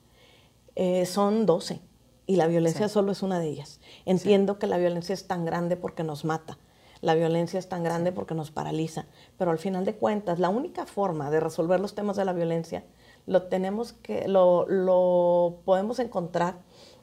[0.77, 1.81] eh, son 12
[2.27, 3.81] y la violencia solo es una de ellas.
[4.07, 6.59] Entiendo que la violencia es tan grande porque nos mata,
[7.01, 9.07] la violencia es tan grande porque nos paraliza,
[9.37, 12.85] pero al final de cuentas la única forma de resolver los temas de la violencia
[13.27, 16.57] lo tenemos que lo, lo podemos encontrar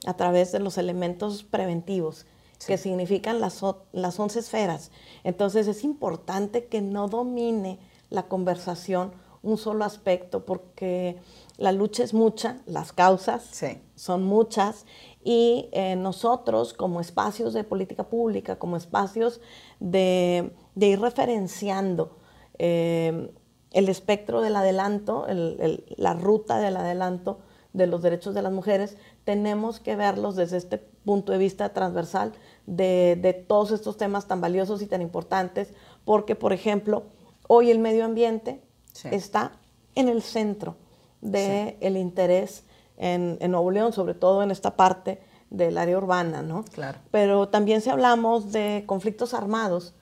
[0.05, 2.25] a través de los elementos preventivos
[2.65, 4.91] que significan las, las 11 esferas.
[5.23, 7.79] Entonces es importante que no domine
[8.10, 11.17] la conversación un solo aspecto porque
[11.58, 13.64] la lucha es mucha, las causas
[13.96, 14.86] son muchas
[15.24, 19.42] y eh, nosotros como espacios de política pública, como espacios
[19.80, 22.18] de, ir referenciando
[22.58, 23.32] eh,
[23.72, 27.40] el espectro del adelanto, la ruta del adelanto
[27.74, 32.34] de los derechos de las mujeres, tenemos que verlos desde este punto de vista transversal
[32.66, 35.74] de, todos estos temas tan valiosos y tan importantes,
[36.06, 37.04] porque, por ejemplo,
[37.48, 38.62] hoy el medio ambiente
[39.04, 39.54] está
[39.96, 40.76] en el centro
[41.21, 42.65] del el interés
[42.97, 46.63] en, Nuevo León, sobre todo en esta parte del área urbana, ¿no?
[46.65, 46.99] Claro.
[47.12, 49.93] Pero también si hablamos de conflictos armados,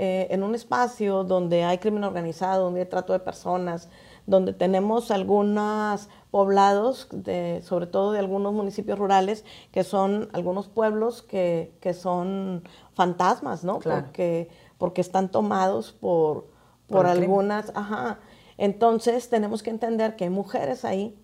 [0.00, 3.88] eh, en un espacio donde hay crimen organizado, donde hay trato de personas,
[4.26, 11.22] donde tenemos algunos poblados, de, sobre todo de algunos municipios rurales, que son algunos pueblos
[11.22, 13.80] que, son fantasmas, ¿no?
[13.80, 16.46] Porque, porque están tomados por,
[16.86, 17.72] por, algunas...
[17.74, 18.20] Ajá.
[18.58, 21.18] Entonces tenemos que entender que hay mujeres ahí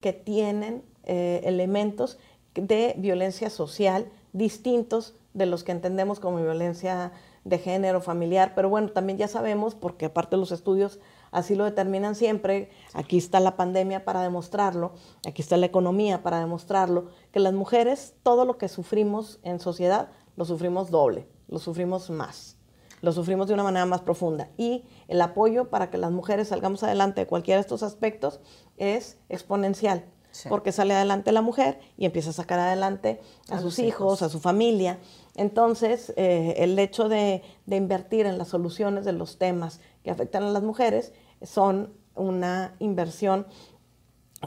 [0.00, 2.18] que tienen eh, elementos
[2.54, 7.12] de violencia social distintos de los que entendemos como violencia
[7.44, 10.98] de género, familiar, pero bueno, también ya sabemos, porque aparte los estudios
[11.30, 14.94] así lo determinan siempre, aquí está la pandemia para demostrarlo,
[15.26, 20.08] aquí está la economía para demostrarlo, que las mujeres todo lo que sufrimos en sociedad
[20.34, 22.55] lo sufrimos doble, lo sufrimos más,
[23.00, 24.48] lo sufrimos de una manera más profunda.
[24.56, 28.40] Y el apoyo para que las mujeres salgamos adelante de cualquiera de estos aspectos
[28.76, 30.04] es exponencial.
[30.50, 34.38] Porque sale adelante la mujer y empieza a sacar adelante a, sus hijos, a su
[34.38, 34.98] familia.
[35.34, 40.50] Entonces, eh, el hecho de, invertir en las soluciones de los temas que afectan a
[40.50, 43.46] las mujeres son una inversión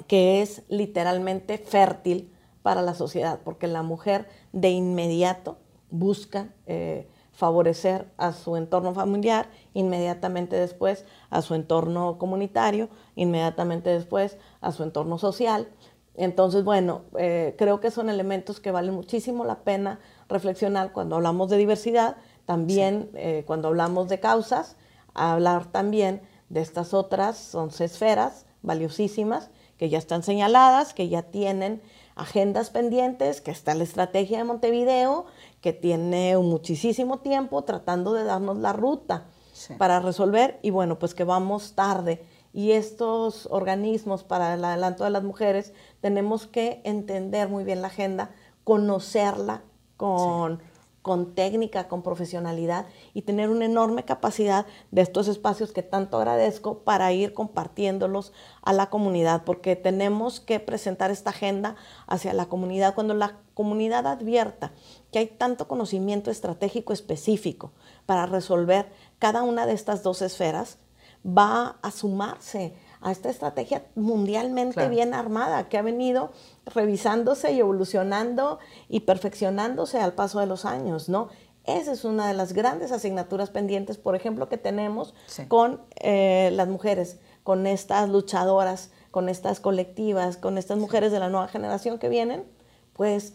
[0.08, 2.32] que es literalmente fértil
[2.62, 5.58] para la sociedad, porque la mujer de inmediato
[5.90, 7.10] busca eh,
[7.40, 14.84] favorecer a su entorno familiar, inmediatamente después a su entorno comunitario, inmediatamente después a su
[14.84, 15.70] entorno social.
[16.16, 21.50] Entonces, bueno, eh, creo que son elementos que valen muchísimo la pena reflexionar cuando hablamos
[21.50, 24.76] de diversidad, también eh, cuando hablamos de causas,
[25.14, 31.82] hablar también de estas otras 11 esferas valiosísimas que ya están señaladas, que ya tienen
[32.18, 35.26] agendas pendientes, que está la estrategia de Montevideo,
[35.62, 39.26] que tiene muchísimo tiempo tratando de darnos la ruta
[39.78, 42.24] para resolver y bueno, pues que vamos tarde.
[42.52, 47.88] Y estos organismos para el adelanto de las mujeres tenemos que entender muy bien la
[47.88, 48.32] agenda,
[48.64, 49.64] conocerla,
[49.98, 50.62] con,
[51.02, 56.80] con técnica, con profesionalidad y tener una enorme capacidad de estos espacios que tanto agradezco
[56.80, 61.76] para ir compartiéndolos a la comunidad, porque tenemos que presentar esta agenda
[62.08, 62.96] hacia la comunidad.
[62.96, 64.72] Cuando la comunidad advierta
[65.12, 67.72] que hay tanto conocimiento estratégico específico
[68.06, 70.78] para resolver cada una de estas dos esferas,
[71.26, 76.32] va a sumarse a esta estrategia mundialmente bien armada que ha venido
[76.66, 81.30] revisándose y evolucionando y perfeccionándose al paso de los años, ¿no?
[81.66, 85.14] Esa es una de las grandes asignaturas pendientes, por ejemplo, que tenemos
[85.48, 91.30] con eh, las mujeres, con estas luchadoras, con estas colectivas, con estas mujeres de la
[91.30, 92.44] nueva generación que vienen,
[92.94, 93.34] pues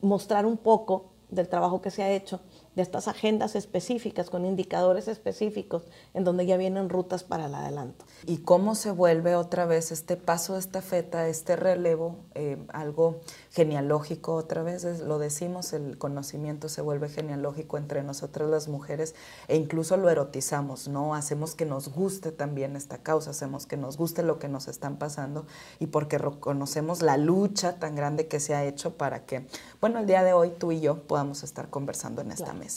[0.00, 2.40] mostrar un poco del trabajo que se ha hecho
[2.74, 5.82] de estas agendas específicas con indicadores específicos
[6.14, 8.04] en donde ya vienen rutas para el adelanto.
[8.26, 14.34] ¿Y cómo se vuelve otra vez este paso de estafeta, este relevo, eh, algo genealógico
[14.34, 14.84] otra vez?
[15.00, 19.14] lo decimos, el conocimiento se vuelve genealógico entre nosotras las mujeres
[19.48, 21.14] e incluso lo erotizamos, ¿no?
[21.14, 24.96] Hacemos que nos guste también esta causa, hacemos que nos guste lo que nos están
[24.96, 25.46] pasando
[25.78, 29.46] y porque reconocemos la lucha tan grande que se ha hecho para que,
[29.80, 32.67] bueno, el día de hoy tú y yo podamos estar conversando en esta mesa.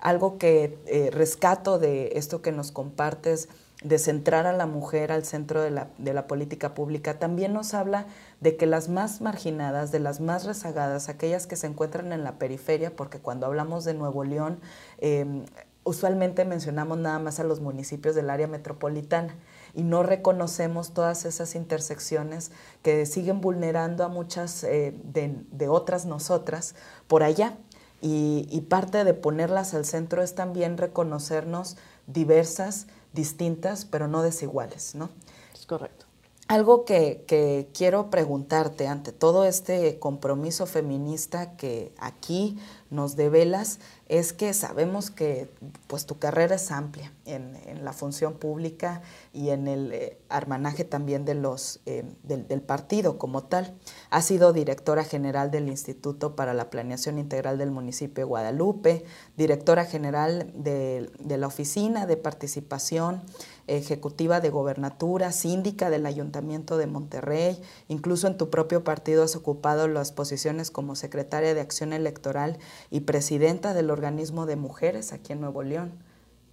[0.00, 3.48] Algo que eh, rescato de esto que nos compartes,
[3.82, 8.06] de centrar a la mujer al centro de la, política pública, también nos habla
[8.40, 12.38] de que las más marginadas, de las más rezagadas, aquellas que se encuentran en la
[12.38, 14.58] periferia, porque cuando hablamos de Nuevo León,
[14.98, 15.44] em,
[15.84, 19.34] usualmente mencionamos nada más a los municipios del área metropolitana
[19.74, 26.74] y no reconocemos todas esas intersecciones que siguen vulnerando a muchas eh, de, otras nosotras
[27.06, 27.58] por allá.
[28.06, 35.08] Y, parte de ponerlas al centro es también reconocernos diversas, distintas, pero no desiguales, ¿no?
[35.54, 36.03] Es correcto.
[36.46, 42.58] Algo que, que, quiero preguntarte ante todo este compromiso feminista que aquí
[42.90, 45.48] nos develas es que sabemos que
[45.86, 51.24] pues tu carrera es amplia en, la función pública y en el eh, armanaje también
[51.24, 53.74] de los, eh, del, partido como tal.
[54.10, 59.04] Ha sido directora general del Instituto para la Planeación Integral del municipio de Guadalupe,
[59.36, 63.22] directora general de, de la Oficina de Participación
[63.66, 69.88] ejecutiva de gobernatura, síndica del Ayuntamiento de Monterrey, incluso en tu propio partido has ocupado
[69.88, 72.58] las posiciones como secretaria de Acción Electoral
[72.90, 75.92] y presidenta del organismo de mujeres aquí en Nuevo León.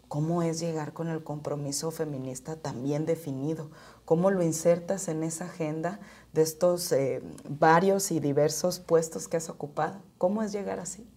[0.08, 3.72] ¿Cómo es llegar con el compromiso feminista también definido?
[4.04, 6.02] ¿Cómo lo insertas en esa agenda
[6.34, 10.02] de estos eh, varios y diversos puestos que has ocupado?
[10.18, 11.08] ¿Cómo es llegar así?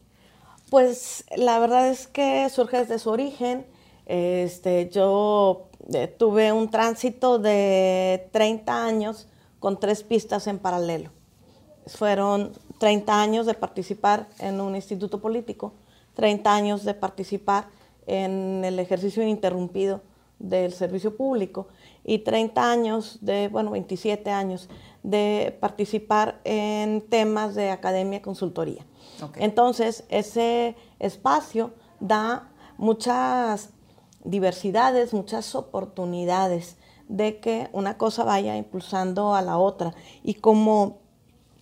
[0.70, 3.66] Pues la verdad es que surge desde su origen.
[4.06, 5.70] Este, yo
[6.18, 9.28] tuve un tránsito de 30 años
[9.58, 11.10] con tres pistas en paralelo.
[11.86, 15.74] Fueron 30 años de participar en un instituto político,
[16.14, 17.66] 30 años de participar
[18.06, 20.00] en el ejercicio ininterrumpido
[20.38, 21.68] del servicio público
[22.04, 24.68] y 30 años de, bueno, 27 años
[25.02, 28.84] de participar en temas de academia y consultoría.
[29.36, 33.70] Entonces, ese espacio da muchas
[34.24, 36.76] diversidades, muchas oportunidades
[37.08, 39.94] de que una cosa vaya impulsando a la otra.
[40.22, 40.98] Y como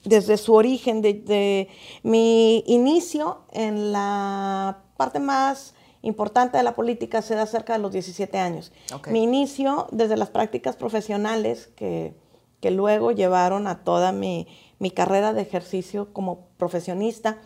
[0.05, 1.69] desde su origen, de,
[2.03, 7.93] mi inicio en la parte más importante de la política se da cerca de los
[7.93, 8.73] 17 años.
[9.09, 12.15] Mi inicio desde las prácticas profesionales que,
[12.63, 14.47] luego llevaron a toda mi,
[14.95, 17.39] carrera de ejercicio como profesionista,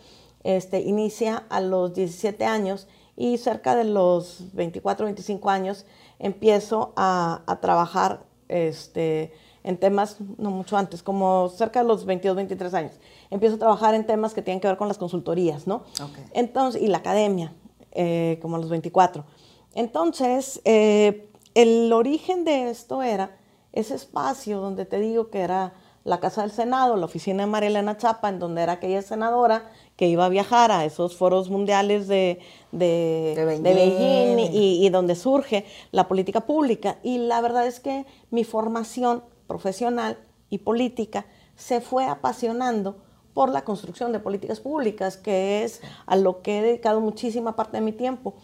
[0.43, 2.87] este, inicia a los 17 años
[3.17, 5.85] y cerca de los 24, 25 años
[6.19, 12.73] empiezo a, trabajar este, en temas, no mucho antes, como cerca de los 22, 23
[12.75, 12.93] años.
[13.31, 15.83] Empiezo a trabajar en temas que tienen que ver con las consultorías, ¿no?
[16.31, 17.53] Entonces, y la academia,
[17.91, 19.25] eh, como a los 24.
[19.73, 23.35] Entonces, eh, el origen de esto era
[23.73, 25.73] ese espacio donde te digo que era
[26.07, 29.69] la Casa del Senado, la oficina de María Elena Chapa, en donde era aquella senadora
[29.97, 32.39] que iba a viajar a esos foros mundiales de,
[32.71, 36.97] de, Beijing, y, donde surge la política pública.
[37.03, 40.17] Y la verdad es que mi formación profesional
[40.49, 41.25] y política
[41.57, 43.03] se fue apasionando
[43.33, 47.77] por la construcción de políticas públicas, que es a lo que he dedicado muchísima parte
[47.77, 48.35] de mi tiempo.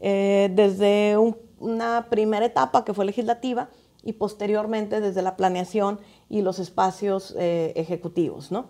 [0.00, 1.16] Eh, desde
[1.60, 3.68] una primera etapa que fue legislativa
[4.02, 6.00] y posteriormente desde la planeación
[6.32, 8.50] y los espacios eh, ejecutivos.
[8.50, 8.64] ¿no?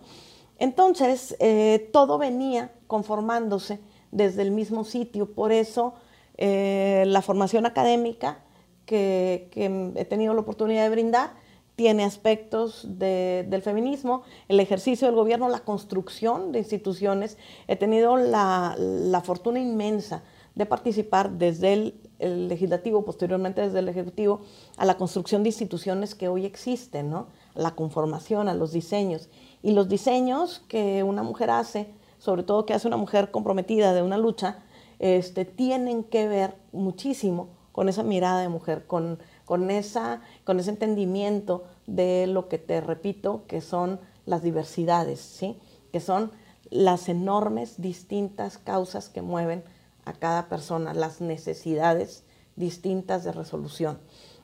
[0.59, 3.79] Entonces, eh, todo venía conformándose
[4.11, 5.93] desde el mismo sitio, por eso
[6.37, 8.39] eh, la formación académica
[8.85, 9.49] que,
[9.95, 11.31] he tenido la oportunidad de brindar
[11.77, 17.37] tiene aspectos del feminismo, el ejercicio del gobierno, la construcción de instituciones.
[17.67, 18.75] He tenido la,
[19.23, 20.21] fortuna inmensa
[20.53, 24.41] de participar desde el, el, legislativo, posteriormente desde el ejecutivo,
[24.77, 27.27] a la construcción de instituciones que hoy existen, ¿no?
[27.55, 29.29] La conformación, a los diseños.
[29.61, 34.01] Y los diseños que una mujer hace, sobre todo que hace una mujer comprometida de
[34.01, 34.59] una lucha,
[34.99, 40.69] este, tienen que ver muchísimo con esa mirada de mujer, con, con, esa, con ese
[40.69, 45.57] entendimiento de lo que te repito, que son las diversidades, ¿sí?
[45.91, 46.31] que son
[46.69, 49.63] las enormes distintas causas que mueven
[50.05, 52.23] a cada persona, las necesidades
[52.55, 53.99] distintas de resolución.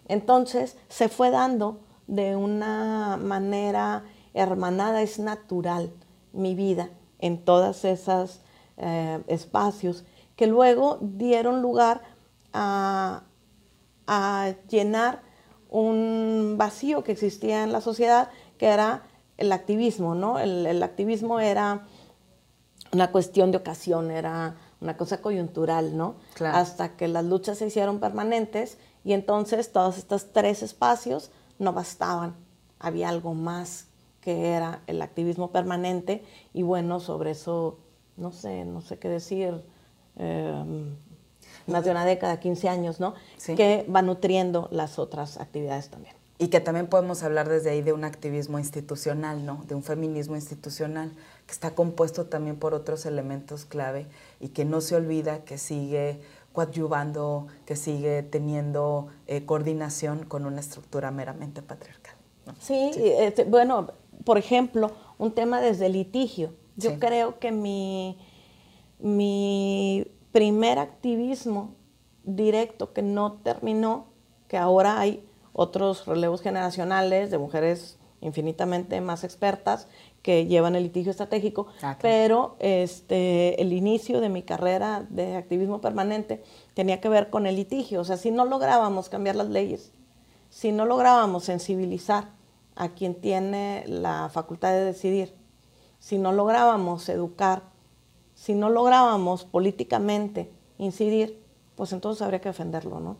[0.07, 1.79] Entonces se fue dando
[2.09, 4.03] de una manera
[4.33, 5.91] hermanada, es natural
[6.33, 6.89] mi vida
[7.19, 8.41] en todos esos
[8.77, 10.03] eh, espacios
[10.35, 12.01] que luego dieron lugar
[12.53, 13.23] a,
[14.67, 15.21] llenar
[15.69, 19.03] un vacío que existía en la sociedad, que era
[19.37, 20.39] el activismo, ¿no?
[20.39, 21.85] El, activismo era
[22.91, 26.15] una cuestión de ocasión, era una cosa coyuntural, ¿no?
[26.43, 31.29] Hasta que las luchas se hicieron permanentes y entonces todos estos tres espacios
[31.59, 32.35] no bastaban,
[32.79, 33.87] había algo más
[34.21, 37.77] que era el activismo permanente y bueno, sobre eso
[38.17, 39.63] no sé, no sé qué decir.
[40.17, 40.95] Em,
[41.67, 43.13] más de una década, 15 años, ¿no?
[43.37, 43.55] Sí.
[43.55, 46.15] Que va nutriendo las otras actividades también.
[46.37, 49.63] Y que también podemos hablar desde ahí de un activismo institucional, ¿no?
[49.67, 51.11] De un feminismo institucional
[51.45, 54.07] que está compuesto también por otros elementos clave
[54.39, 56.21] y que no se olvida que sigue
[56.53, 62.15] coadyuvando, que sigue teniendo eh, coordinación con una estructura meramente patriarcal.
[62.45, 62.53] ¿no?
[62.59, 63.91] Sí, este, bueno,
[64.25, 66.53] por ejemplo, un tema desde el litigio.
[66.75, 66.97] Yo Sí.
[66.99, 68.17] creo que mi,
[68.99, 71.75] mi primer activismo
[72.23, 74.07] directo que no terminó,
[74.47, 79.87] que ahora hay otros relevos generacionales de mujeres infinitamente más expertas
[80.21, 81.97] que llevan el litigio estratégico, Ah, claro.
[82.01, 86.43] pero este, el inicio de mi carrera de activismo permanente
[86.73, 88.01] tenía que ver con el litigio.
[88.01, 89.91] O sea, si no lográbamos cambiar las leyes,
[90.49, 92.31] si no lográbamos sensibilizar
[92.75, 95.33] a quien tiene la facultad de decidir,
[95.99, 97.63] si no lográbamos educar,
[98.35, 101.41] si no lográbamos políticamente incidir,
[101.75, 103.17] pues entonces habría que defenderlo, ¿no?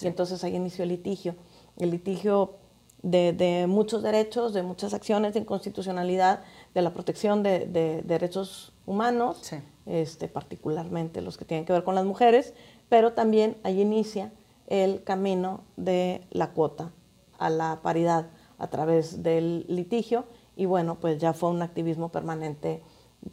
[0.00, 1.34] Y entonces ahí inició el litigio.
[1.78, 2.54] El litigio
[3.02, 6.40] de, de muchos derechos, de muchas acciones de inconstitucionalidad,
[6.74, 9.56] de la protección de, de derechos humanos, Sí.
[9.86, 12.54] este, particularmente los que tienen que ver con las mujeres,
[12.88, 14.32] pero también ahí inicia
[14.68, 16.92] el camino de la cuota
[17.38, 18.26] a la paridad
[18.58, 20.24] a través del litigio
[20.56, 22.82] y bueno, pues ya fue un activismo permanente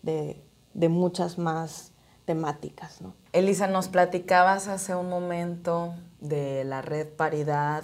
[0.01, 0.41] de,
[0.73, 1.91] de muchas más
[2.25, 3.01] temáticas.
[3.01, 3.13] ¿no?
[3.33, 7.83] Elisa, nos platicabas hace un momento de la red paridad,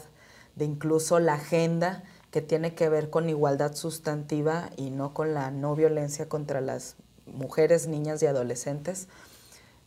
[0.55, 5.51] de incluso la agenda que tiene que ver con igualdad sustantiva y no con la
[5.51, 6.95] no violencia contra las
[7.25, 9.07] mujeres, niñas y adolescentes.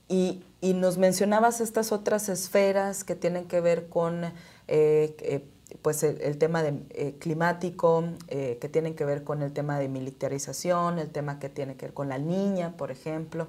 [0.09, 4.33] Y, y nos mencionabas estas otras esferas que tienen que ver con eh,
[4.69, 5.45] eh,
[5.83, 9.79] pues el, el tema de, eh, climático, eh, que tienen que ver con el tema
[9.79, 13.49] de militarización, el tema que tiene que ver con la niña, por ejemplo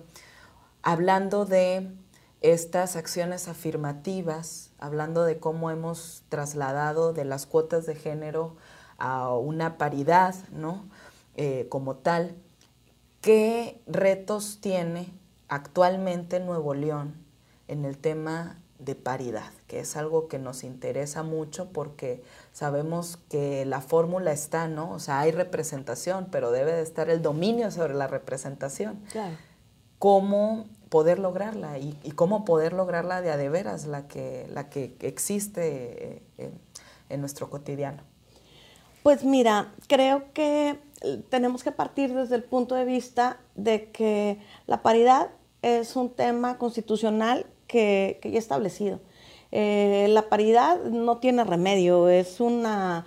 [0.81, 1.91] hablando de
[2.41, 8.55] estas acciones afirmativas, hablando de cómo hemos trasladado de las cuotas de género
[8.97, 10.85] a una paridad, ¿no?
[11.35, 12.35] Eh, como tal,
[13.21, 15.11] ¿qué retos tiene
[15.47, 17.15] actualmente Nuevo León
[17.67, 19.51] en el tema de paridad?
[19.67, 22.23] Que es algo que nos interesa mucho porque
[22.53, 24.91] sabemos que la fórmula está, ¿no?
[24.91, 29.35] O sea, hay representación, pero debe de estar el dominio sobre la representación Claro.
[29.97, 34.95] cómo poder lograrla y, cómo poder lograrla de a de veras, la que, la que
[35.01, 36.51] existe eh,
[37.09, 38.03] en, nuestro cotidiano.
[39.03, 44.39] Pues mira, creo que eh, tenemos que partir desde el punto de vista de que
[44.67, 45.29] la paridad
[45.61, 48.99] es un tema constitucional que, que ya establecido.
[49.51, 53.05] Eh, la paridad no tiene remedio, es una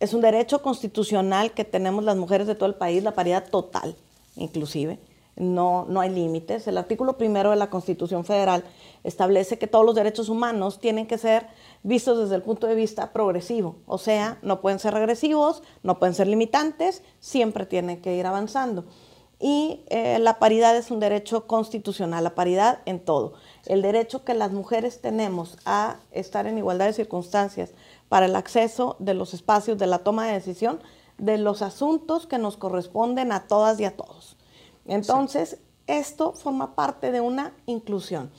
[0.00, 3.94] es un derecho constitucional que tenemos las mujeres de todo el país, la paridad total,
[4.34, 4.98] inclusive.
[5.36, 6.66] No, no hay límites.
[6.66, 8.64] El artículo primero de la Constitución Federal
[9.02, 11.48] establece que todos los derechos humanos tienen que ser
[11.82, 13.76] vistos desde el punto de vista progresivo.
[13.86, 18.84] O sea, no pueden ser regresivos, no pueden ser limitantes, siempre tienen que ir avanzando.
[19.40, 23.34] Y eh, la paridad es un derecho constitucional, la paridad en todo.
[23.66, 27.72] El derecho que las mujeres tenemos a estar en igualdad de circunstancias
[28.08, 30.80] para el acceso de los espacios de la toma de decisión
[31.18, 34.33] de los asuntos que nos corresponden a todas y a todos.
[34.86, 38.30] Entonces, esto forma parte de una inclusión.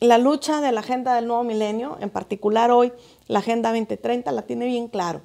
[0.00, 2.92] La lucha de la Agenda del Nuevo Milenio, en particular hoy,
[3.26, 5.22] la Agenda 2030, la tiene bien claro.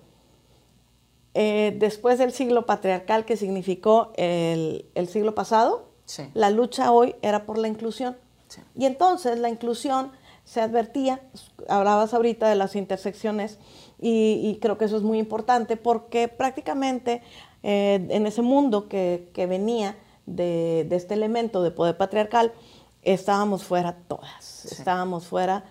[1.35, 6.23] Eh, después del siglo patriarcal que significó el, el siglo pasado, Sí.
[6.33, 8.17] la lucha hoy era por la inclusión.
[8.49, 8.61] Sí.
[8.75, 10.11] Y entonces la inclusión
[10.43, 11.21] se advertía,
[11.69, 13.57] hablabas ahorita de las intersecciones,
[14.01, 17.21] y, y creo que eso es muy importante porque prácticamente
[17.63, 22.53] eh, en ese mundo que, que venía de, de este elemento de poder patriarcal,
[23.01, 25.65] estábamos fuera todas, estábamos fuera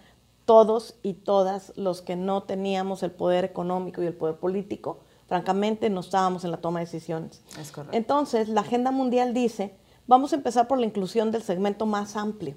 [0.45, 5.89] todos y todas los que no teníamos el poder económico y el poder político, francamente
[5.89, 7.43] no estábamos en la toma de decisiones.
[7.59, 7.97] Es correcto.
[7.97, 9.75] Entonces, la Agenda Mundial dice,
[10.07, 12.57] vamos a empezar por la inclusión del segmento más amplio.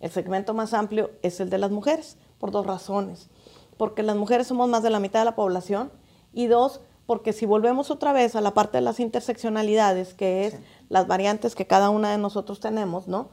[0.00, 3.28] El segmento más amplio es el de las mujeres, por dos razones.
[3.76, 5.90] Porque las mujeres somos más de la mitad de la población
[6.32, 10.56] y dos, porque si volvemos otra vez a la parte de las interseccionalidades, que es
[10.88, 13.28] las variantes que cada una de nosotros tenemos, ¿no?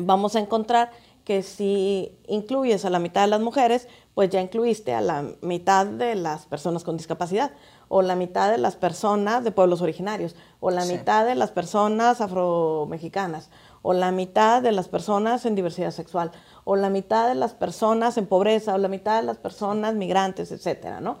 [0.00, 0.90] vamos a encontrar
[1.24, 5.86] que si incluyes a la mitad de las mujeres, pues ya incluiste a la mitad
[5.86, 7.50] de las personas con discapacidad,
[7.88, 10.94] o la mitad de las personas de pueblos originarios, o la Sí.
[10.94, 13.50] mitad de las personas afromexicanas,
[13.82, 16.32] o la mitad de las personas en diversidad sexual,
[16.64, 20.50] o la mitad de las personas en pobreza, o la mitad de las personas migrantes,
[20.50, 21.18] etcétera, ¿no?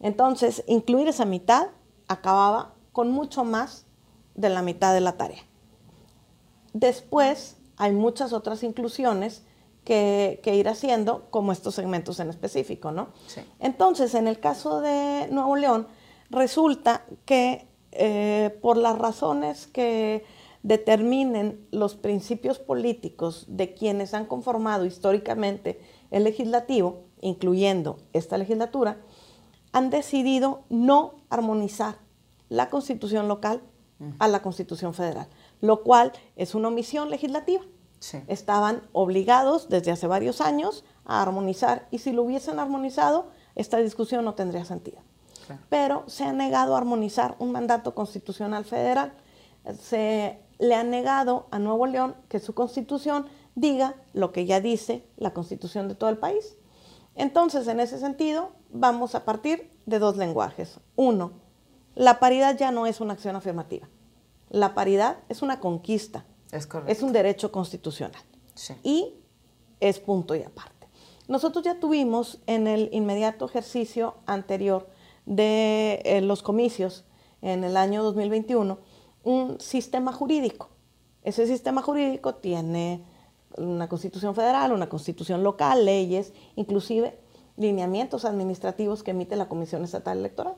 [0.00, 1.68] Entonces, incluir esa mitad
[2.06, 3.86] acababa con mucho más
[4.34, 5.42] de la mitad de la tarea.
[6.72, 9.42] Después, hay muchas otras inclusiones
[9.84, 13.08] que, ir haciendo, como estos segmentos en específico, ¿no?
[13.58, 15.86] Entonces, en el caso de Nuevo León,
[16.28, 20.24] resulta que eh, por las razones que
[20.62, 25.80] determinen los principios políticos de quienes han conformado históricamente
[26.10, 28.98] el legislativo, incluyendo esta legislatura,
[29.78, 31.98] han decidido no armonizar
[32.48, 33.62] la constitución local
[34.18, 35.28] a la constitución federal,
[35.60, 37.62] lo cual es una omisión legislativa.
[38.28, 43.26] Estaban obligados desde hace varios años a armonizar y si lo hubiesen armonizado,
[43.56, 44.98] esta discusión no tendría sentido.
[45.68, 49.14] Pero se ha negado a armonizar un mandato constitucional federal.
[49.80, 55.04] Se le ha negado a Nuevo León que su constitución diga lo que ya dice
[55.16, 56.56] la constitución de todo el país.
[57.18, 60.80] Entonces, en ese sentido, vamos a partir de dos lenguajes.
[60.96, 61.32] Uno,
[61.94, 63.88] la paridad ya no es una acción afirmativa.
[64.48, 66.24] La paridad es una conquista
[66.86, 68.22] es un derecho constitucional.
[68.82, 69.14] Y
[69.80, 70.88] es punto y aparte.
[71.28, 74.88] Nosotros ya tuvimos en el inmediato ejercicio anterior
[75.26, 77.04] de eh, los comicios
[77.42, 78.78] en el año 2021
[79.24, 80.70] un sistema jurídico.
[81.22, 83.04] Ese sistema jurídico tiene
[83.56, 87.18] una constitución federal, una constitución local, leyes, inclusive
[87.56, 90.56] lineamientos administrativos que emite la Comisión Estatal Electoral.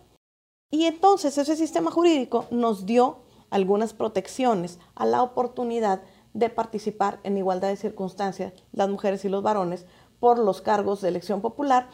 [0.70, 3.18] Y entonces ese sistema jurídico nos dio
[3.50, 6.02] algunas protecciones a la oportunidad
[6.34, 9.86] de participar en igualdad de circunstancias las mujeres y los varones
[10.20, 11.88] por los cargos de elección popular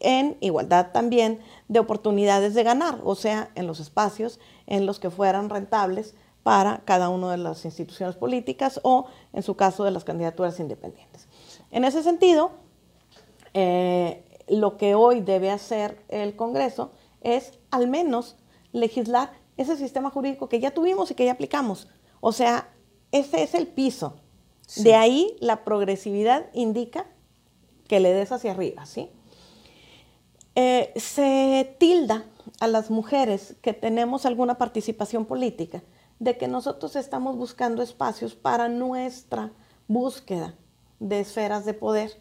[0.00, 5.10] en igualdad también de oportunidades de ganar, o sea, en los espacios en los que
[5.10, 10.04] fueran rentables para cada una de las instituciones políticas o, en su caso, de las
[10.04, 11.28] candidaturas independientes.
[11.70, 12.52] En ese sentido,
[13.54, 18.36] eh, lo que hoy debe hacer el Congreso es al menos
[18.72, 21.88] legislar ese sistema jurídico que ya tuvimos y que ya aplicamos.
[22.20, 22.68] O sea,
[23.10, 24.16] ese es el piso.
[24.76, 27.06] De ahí la progresividad indica
[27.88, 29.10] que le des hacia arriba, ¿sí?
[30.54, 32.24] Eh, se tilda
[32.60, 35.82] a las mujeres que tenemos alguna participación política
[36.22, 39.50] de que nosotros estamos buscando espacios para nuestra
[39.88, 40.54] búsqueda
[41.00, 42.12] de esferas de poder.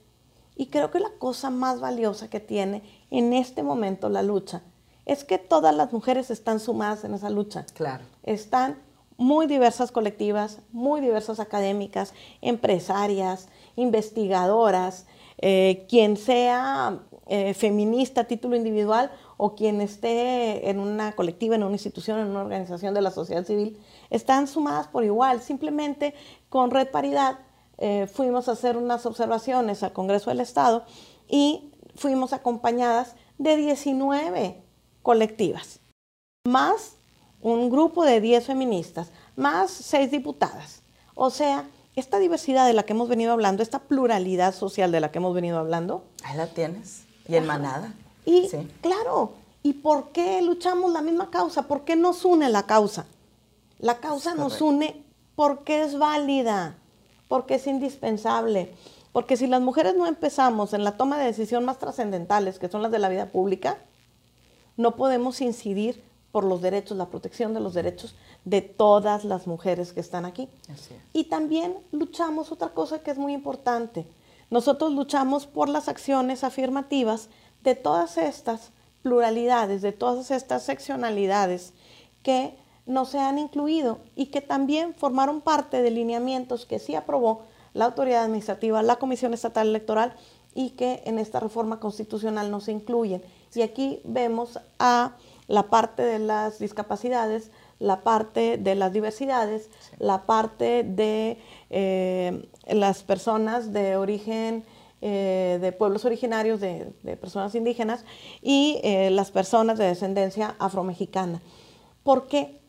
[0.56, 2.82] Y creo que la cosa más valiosa que tiene
[3.12, 4.64] en este momento la lucha
[5.06, 7.68] es que todas las mujeres están sumadas en esa lucha.
[7.76, 8.04] Claro.
[8.24, 8.82] Están
[9.18, 15.06] muy diversas colectivas, muy diversas académicas, empresarias, investigadoras,
[15.38, 21.64] eh, quien sea eh, feminista a título individual o quien esté en una colectiva, en
[21.64, 23.80] una institución, en una organización de la sociedad civil,
[24.12, 25.41] están sumadas por igual.
[25.41, 26.14] Simplemente
[26.49, 27.39] con Red Paridad
[27.80, 30.86] eh, fuimos a hacer unas observaciones al Congreso del Estado
[31.28, 34.62] y fuimos acompañadas de 19
[35.01, 35.80] colectivas,
[36.47, 36.97] más
[37.41, 40.84] un grupo de 10 feministas, más 6 diputadas.
[41.16, 45.12] O sea, esta diversidad de la que hemos venido hablando, esta pluralidad social de la
[45.12, 46.03] que hemos venido hablando.
[46.24, 47.03] Ahí la tienes.
[47.28, 47.93] Y en manada.
[48.26, 48.47] Y
[48.82, 49.34] claro,
[49.64, 51.64] ¿y por qué luchamos la misma causa?
[51.64, 53.05] ¿Por qué nos une la causa?
[53.82, 55.04] La causa nos une
[55.36, 56.78] porque es válida,
[57.28, 58.76] porque es indispensable.
[59.12, 62.84] Porque si las mujeres no empezamos en la toma de decisión más trascendentales, que son
[62.84, 63.80] las de la vida pública,
[64.78, 68.16] no podemos incidir por los derechos, la protección de los derechos
[68.46, 70.48] de todas las mujeres que están aquí.
[71.12, 74.06] Y también luchamos otra cosa que es muy importante.
[74.52, 77.30] Nosotros luchamos por las acciones afirmativas
[77.64, 78.72] de todas estas
[79.02, 81.74] pluralidades, de todas estas seccionalidades
[82.22, 82.61] que
[82.92, 87.86] no se han incluido y que también formaron parte de lineamientos que sí aprobó la
[87.86, 90.14] autoridad administrativa, la Comisión Estatal Electoral
[90.54, 93.24] y que en esta reforma constitucional no se incluyen.
[93.56, 95.16] Y aquí vemos a
[95.48, 101.39] la parte de las discapacidades, la parte de las diversidades, la parte de
[101.70, 104.66] eh, las personas de origen,
[105.02, 108.06] eh, de pueblos originarios, de, personas indígenas
[108.42, 111.42] y eh, las personas de descendencia afromexicana.
[112.04, 112.61] ¿Por qué?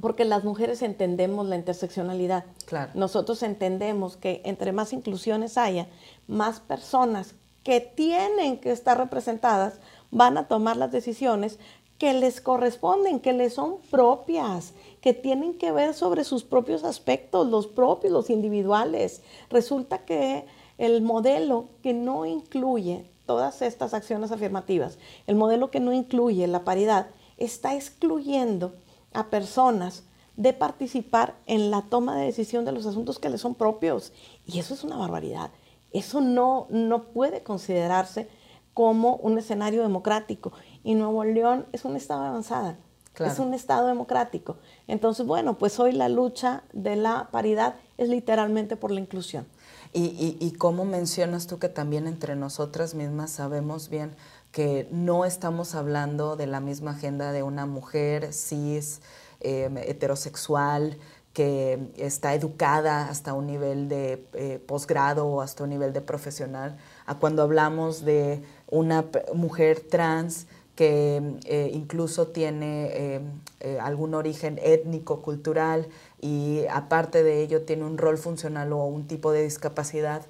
[0.00, 2.44] Porque las mujeres entendemos la interseccionalidad.
[2.66, 2.92] Claro.
[2.94, 5.88] Nosotros entendemos que entre más inclusiones haya,
[6.26, 7.34] más personas
[7.64, 9.80] que tienen que estar representadas
[10.10, 11.58] van a tomar las decisiones
[11.98, 14.72] que les corresponden, que les son propias,
[15.02, 19.20] que tienen que ver sobre sus propios aspectos, los propios, los individuales.
[19.50, 20.46] Resulta que
[20.78, 26.64] el modelo que no incluye todas estas acciones afirmativas, el modelo que no incluye la
[26.64, 28.72] paridad, está excluyendo
[29.12, 30.04] a personas
[30.36, 34.12] de participar en la toma de decisión de los asuntos que les son propios.
[34.46, 35.50] Y eso es una barbaridad.
[35.92, 38.28] Eso no, no puede considerarse
[38.74, 40.52] como un escenario democrático.
[40.82, 42.78] Y Nuevo León es un estado avanzada.
[43.18, 44.56] es un Estado democrático.
[44.86, 49.46] Entonces, bueno, pues hoy la lucha de la paridad es literalmente por la inclusión.
[49.92, 54.14] Y, y, y cómo mencionas tú que también entre nosotras mismas sabemos bien
[54.52, 59.00] que no estamos hablando de la misma agenda de una mujer cis,
[59.40, 60.98] em, heterosexual,
[61.32, 66.76] que está educada hasta un nivel de eh, posgrado o hasta un nivel de profesional,
[67.06, 73.20] a cuando hablamos de una mujer trans que eh, incluso tiene
[73.60, 75.88] eh, algún origen étnico, cultural
[76.20, 80.22] y aparte de ello tiene un rol funcional o un tipo de discapacidad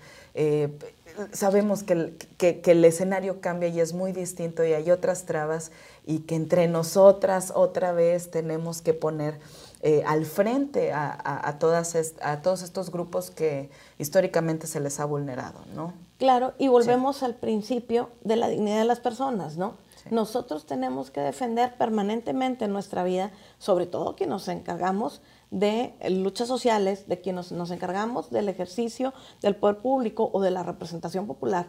[1.33, 2.17] sabemos que
[2.65, 5.73] el, escenario cambia y es muy distinto y hay otras trabas
[6.07, 9.39] y que entre nosotras otra vez tenemos que poner
[9.83, 15.61] eh, al frente a, todas a todos estos grupos que históricamente se les ha vulnerado,
[15.75, 15.95] ¿no?
[16.19, 19.75] Claro, y volvemos al principio de la dignidad de las personas, ¿no?
[20.11, 25.21] Nosotros tenemos que defender permanentemente nuestra vida, sobre todo que nos encargamos
[25.51, 30.63] de luchas sociales, de quienes nos, encargamos del ejercicio del poder público o de la
[30.63, 31.67] representación popular.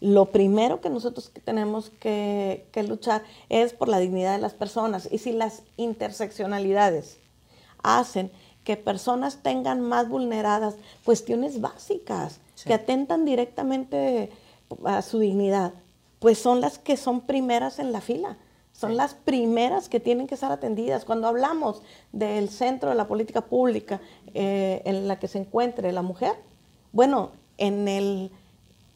[0.00, 5.08] Lo primero que nosotros tenemos que, luchar es por la dignidad de las personas.
[5.10, 7.18] Y si las interseccionalidades
[7.82, 8.30] hacen
[8.62, 14.30] que personas tengan más vulneradas cuestiones básicas que atentan directamente
[14.84, 15.72] a su dignidad,
[16.20, 18.36] pues son las que son primeras en la fila
[18.76, 21.04] son las primeras que tienen que ser atendidas.
[21.04, 21.80] Cuando hablamos
[22.12, 24.00] del centro de la política pública
[24.34, 26.34] eh, en la que se encuentre la mujer,
[26.92, 28.30] bueno, en el,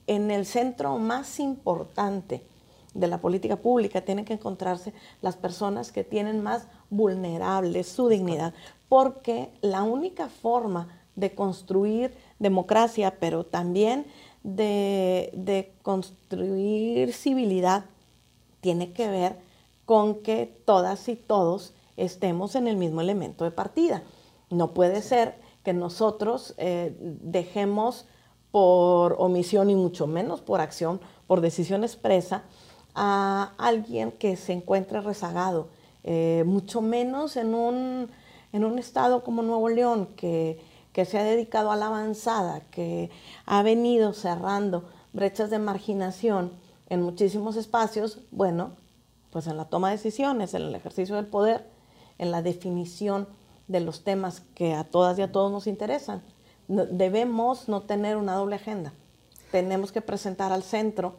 [0.06, 2.42] en el centro más importante
[2.92, 8.52] de la política pública tienen que encontrarse las personas que tienen más vulnerables su dignidad,
[8.88, 14.06] porque la única forma de construir democracia, pero también
[14.42, 17.84] de, de construir civilidad,
[18.60, 19.49] tiene que ver
[19.90, 24.04] con que todas y todos estemos en el mismo elemento de partida.
[24.48, 25.34] No puede ser
[25.64, 28.06] que nosotros eh, dejemos
[28.52, 32.44] por omisión y mucho menos por acción, por decisión expresa,
[32.94, 35.70] a alguien que se encuentre rezagado,
[36.04, 38.10] eh, mucho menos en un,
[38.52, 40.60] en un estado como Nuevo León, que,
[40.92, 43.10] que se ha dedicado a la avanzada, que
[43.44, 46.52] ha venido cerrando brechas de marginación
[46.88, 48.78] en muchísimos espacios, bueno,
[49.30, 51.66] pues en la toma de decisiones, en el ejercicio del poder,
[52.18, 53.28] en la definición
[53.68, 56.22] de los temas que a todas y a todos nos interesan.
[56.68, 58.92] debemos no tener una doble agenda.
[59.50, 61.16] Tenemos que presentar al centro,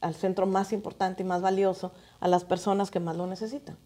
[0.00, 3.76] al centro más importante y más valioso, a las personas que más lo necesitan.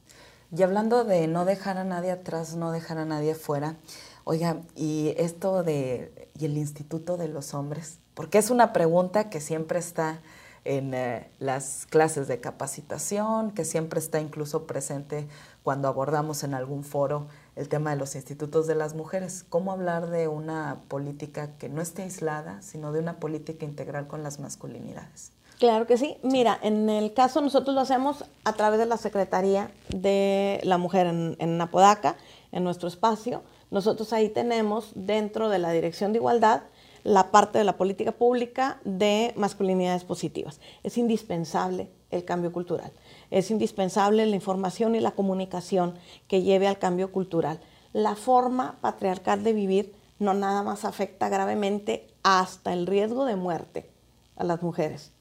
[0.57, 3.77] Y hablando de no dejar a nadie atrás, no dejar a nadie fuera,
[4.25, 9.41] oiga, y esto de, y el Instituto de los Hombres, porque es una pregunta que
[9.41, 10.21] siempre está
[10.65, 15.29] en eh, las clases de capacitación, que siempre está incluso presente
[15.63, 19.45] cuando abordamos en algún foro el tema de los institutos de las mujeres.
[19.49, 24.23] ¿Cómo hablar de una política que no esté aislada, sino de una política integral con
[24.23, 25.33] las masculinidades?
[25.59, 26.17] Claro que sí.
[26.23, 31.07] Mira, en el caso nosotros lo hacemos a través de la Secretaría de la Mujer
[31.07, 32.17] en, en Apodaca,
[32.51, 33.43] en nuestro espacio.
[33.71, 36.63] Nosotros ahí tenemos dentro de la Dirección de Igualdad
[37.05, 40.61] la parte de la política pública de masculinidades positivas.
[40.83, 42.93] Es indispensable el cambio cultural.
[43.31, 45.95] Es indispensable la información y la comunicación
[46.29, 47.61] que lleve al cambio cultural.
[47.93, 53.91] La forma patriarcal de vivir no nada más afecta gravemente hasta el riesgo de muerte
[54.37, 55.13] a las mujeres,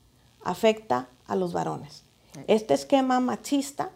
[0.43, 2.03] afecta a los varones.
[2.47, 3.91] Este esquema machista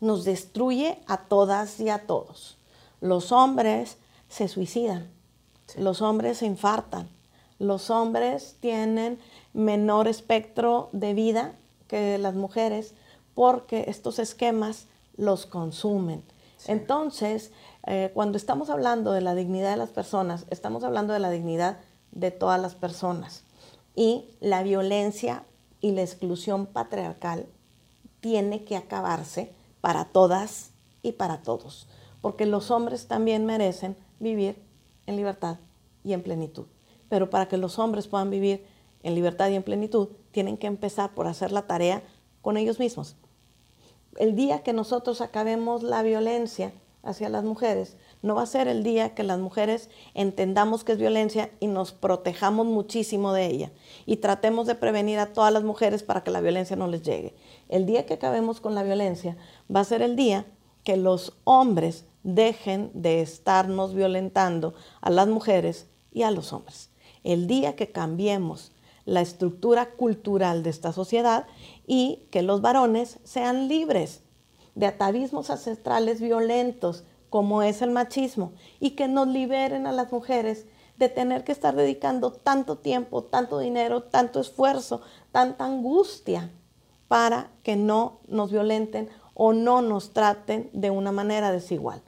[0.00, 2.58] nos destruye a todas y a todos.
[3.00, 3.96] Los hombres
[4.28, 5.10] se suicidan,
[5.76, 7.08] los hombres se infartan,
[7.58, 9.18] los hombres tienen
[9.52, 11.54] menor espectro de vida
[11.88, 12.94] que las mujeres
[13.34, 14.86] porque estos esquemas
[15.16, 16.22] los consumen.
[16.66, 17.52] Entonces,
[17.86, 21.78] eh, cuando estamos hablando de la dignidad de las personas, estamos hablando de la dignidad
[22.12, 23.44] de todas las personas.
[23.94, 25.44] Y la violencia
[25.80, 27.46] y la exclusión patriarcal
[28.20, 30.70] tiene que acabarse para todas
[31.02, 31.88] y para todos,
[32.20, 34.62] porque los hombres también merecen vivir
[35.06, 35.56] en libertad
[36.04, 36.66] y en plenitud
[37.12, 38.64] pero para que los hombres puedan vivir
[39.02, 42.02] en libertad y en plenitud, tienen que empezar por hacer la tarea
[42.40, 43.16] con ellos mismos.
[44.16, 48.82] El día que nosotros acabemos la violencia hacia las mujeres, no va a ser el
[48.82, 53.72] día que las mujeres entendamos que es violencia y nos protejamos muchísimo de ella
[54.06, 57.34] y tratemos de prevenir a todas las mujeres para que la violencia no les llegue.
[57.68, 59.36] El día que acabemos con la violencia
[59.70, 60.46] va a ser el día
[60.82, 66.88] que los hombres dejen de estarnos violentando a las mujeres y a los hombres
[67.24, 68.72] el día que cambiemos
[69.04, 71.46] la estructura cultural de esta sociedad
[71.86, 74.22] y que los varones sean libres,
[74.74, 80.66] de atavismos ancestrales violentos como es el machismo y que nos liberen a las mujeres
[80.96, 86.50] de tener que estar dedicando tanto tiempo, tanto dinero, tanto esfuerzo, tanta angustia
[87.08, 92.02] para que no nos violenten o no nos traten de una manera desigual.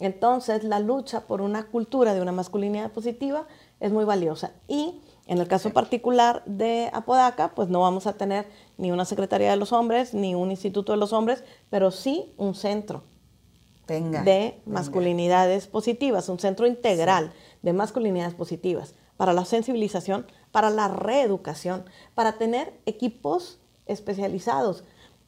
[0.00, 3.46] Entonces, la lucha por una cultura de una masculinidad positiva
[3.80, 4.52] es muy valiosa.
[4.66, 9.50] Y en el caso particular de Apodaca, pues no vamos a tener ni una Secretaría
[9.50, 13.02] de los Hombres, ni un Instituto de los Hombres, pero sí un centro
[13.86, 21.84] de masculinidades positivas, un centro integral de masculinidades positivas para la sensibilización, para la reeducación,
[22.14, 24.84] para tener equipos especializados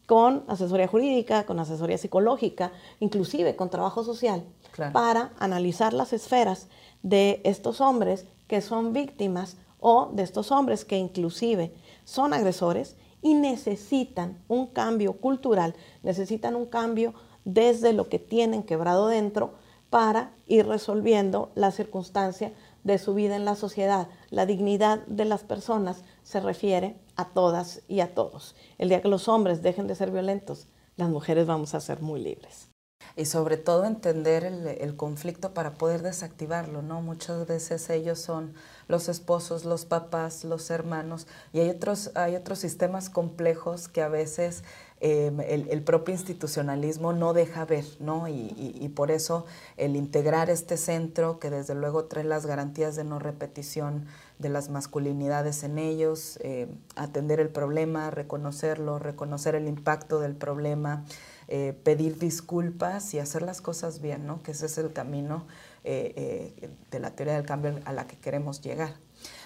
[0.06, 4.44] con asesoría jurídica, con asesoría psicológica, inclusive con trabajo social,
[4.92, 6.68] para analizar las esferas
[7.02, 11.72] de estos hombres que son víctimas o de estos hombres que inclusive
[12.04, 19.08] son agresores y necesitan un cambio cultural, necesitan un cambio desde lo que tienen quebrado
[19.08, 19.54] dentro
[19.88, 22.52] para ir resolviendo la circunstancia
[22.84, 24.08] de su vida en la sociedad.
[24.30, 28.54] La dignidad de las personas se refiere a todas y a todos.
[28.78, 32.20] El día que los hombres dejen de ser violentos, las mujeres vamos a ser muy
[32.20, 32.70] libres.
[33.16, 37.02] Y sobre todo entender el, conflicto para poder desactivarlo, ¿no?
[37.02, 38.54] Muchas veces ellos son
[38.88, 44.08] los esposos, los papás, los hermanos, y hay otros, hay otros sistemas complejos que a
[44.08, 44.62] veces
[45.02, 48.28] Em, el, propio institucionalismo no deja ver, ¿no?
[48.28, 49.46] Y, por eso
[49.78, 54.04] el integrar este centro, que desde luego trae las garantías de no repetición
[54.38, 61.06] de las masculinidades en ellos, eh, atender el problema, reconocerlo, reconocer el impacto del problema,
[61.50, 64.42] eh, pedir disculpas y hacer las cosas bien, ¿no?
[64.42, 65.46] Que ese es el camino
[65.84, 68.94] eh, de la teoría del cambio a la que queremos llegar.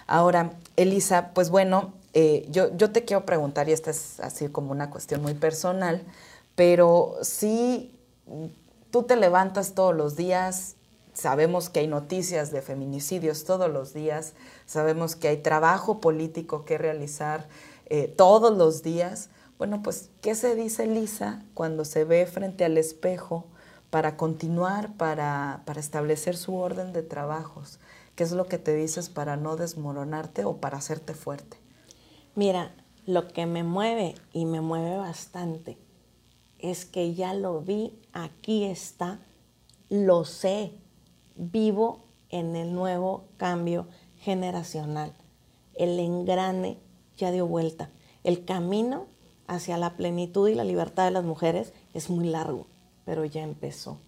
[0.07, 4.71] Ahora, Elisa, pues bueno, eh, yo, yo te quiero preguntar, y esta es así como
[4.71, 6.03] una cuestión muy personal,
[6.55, 7.93] pero si
[8.91, 10.77] tú te levantas todos los días,
[11.15, 14.35] sabemos que hay noticias de feminicidios todos los días,
[14.67, 17.49] sabemos que hay trabajo político que realizar
[17.87, 19.31] eh, todos los días.
[19.59, 23.47] Bueno, pues, ¿qué se dice Elisa cuando se ve frente al espejo
[23.91, 27.79] para continuar, para, para establecer su orden de trabajos?
[28.17, 31.59] ¿Qué es lo que te dices para no desmoronarte o para hacerte fuerte?
[32.35, 32.75] Mira,
[33.07, 35.79] lo que me mueve y me mueve bastante
[36.59, 39.21] es que ya lo vi, aquí está,
[39.89, 40.73] lo sé,
[41.37, 43.87] vivo en el nuevo cambio
[44.17, 45.13] generacional.
[45.75, 46.79] El engrane
[47.17, 47.91] ya dio vuelta.
[48.23, 49.07] El camino
[49.47, 52.67] hacia la plenitud y la libertad de las mujeres es muy largo,
[53.05, 53.99] pero ya empezó.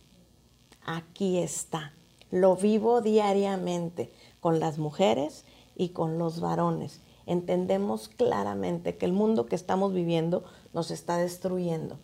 [0.85, 1.93] Aquí está.
[2.31, 7.01] Lo vivo diariamente con las mujeres y con los varones.
[7.27, 11.99] Entendemos claramente que el mundo que estamos viviendo nos está destruyendo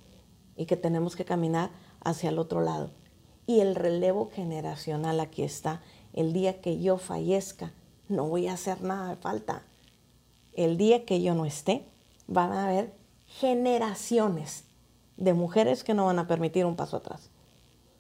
[0.56, 1.70] y que tenemos que caminar
[2.00, 2.90] hacia el otro lado.
[3.46, 5.80] Y el relevo generacional aquí está.
[6.12, 7.72] El día que yo fallezca,
[8.08, 9.62] no voy a hacer nada de falta.
[10.52, 11.86] El día que yo no esté,
[12.26, 12.92] van a haber
[13.38, 14.64] generaciones
[15.16, 17.32] de mujeres que no van a permitir un paso atrás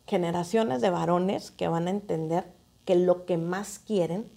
[0.06, 2.52] generaciones de varones que van a entender
[2.84, 4.30] que lo que más quieren,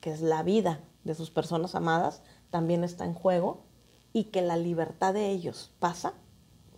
[0.00, 3.64] que es la vida de sus personas amadas, también está en juego
[4.12, 6.14] y que la libertad de ellos pasa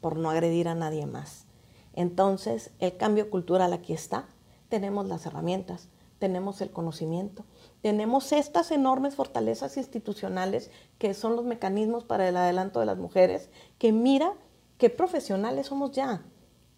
[0.01, 1.46] por no agredir a nadie más.
[1.92, 4.26] Entonces, el cambio cultural aquí está.
[4.68, 5.88] Tenemos las herramientas,
[6.18, 7.44] tenemos el conocimiento,
[7.83, 13.49] tenemos estas enormes fortalezas institucionales que son los mecanismos para el adelanto de las mujeres,
[13.78, 14.35] que mira
[14.78, 16.22] qué profesionales somos ya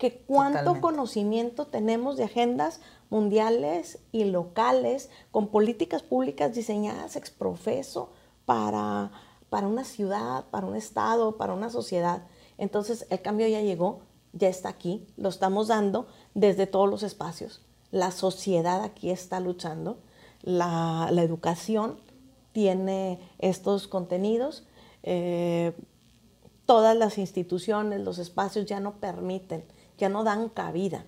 [0.03, 8.11] que cuánto conocimiento tenemos de agendas mundiales y locales con políticas públicas diseñadas ex profeso
[8.45, 9.13] para,
[9.49, 12.25] para una ciudad, para un estado, para una sociedad.
[12.59, 14.01] Entonces el cambio ya llegó,
[14.33, 17.63] ya está aquí, lo estamos dando desde todos los espacios.
[17.93, 20.01] La sociedad aquí está luchando,
[20.43, 21.99] la, educación
[22.53, 24.67] tiene estos contenidos.
[25.03, 25.73] Eh,
[26.67, 29.65] todas las instituciones, los espacios ya no permiten
[30.03, 31.05] ya no dan cabida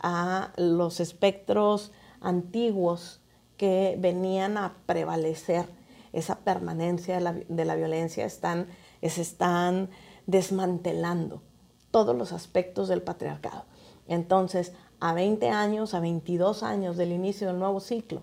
[0.00, 1.92] a los espectros
[2.22, 3.20] antiguos
[3.58, 5.66] que venían a prevalecer
[6.14, 8.68] esa permanencia de la, violencia, están,
[9.02, 9.90] se están
[10.26, 11.42] desmantelando
[11.90, 13.64] todos los aspectos del patriarcado.
[14.08, 18.22] Entonces, a 20 años, a 22 años del inicio del nuevo ciclo,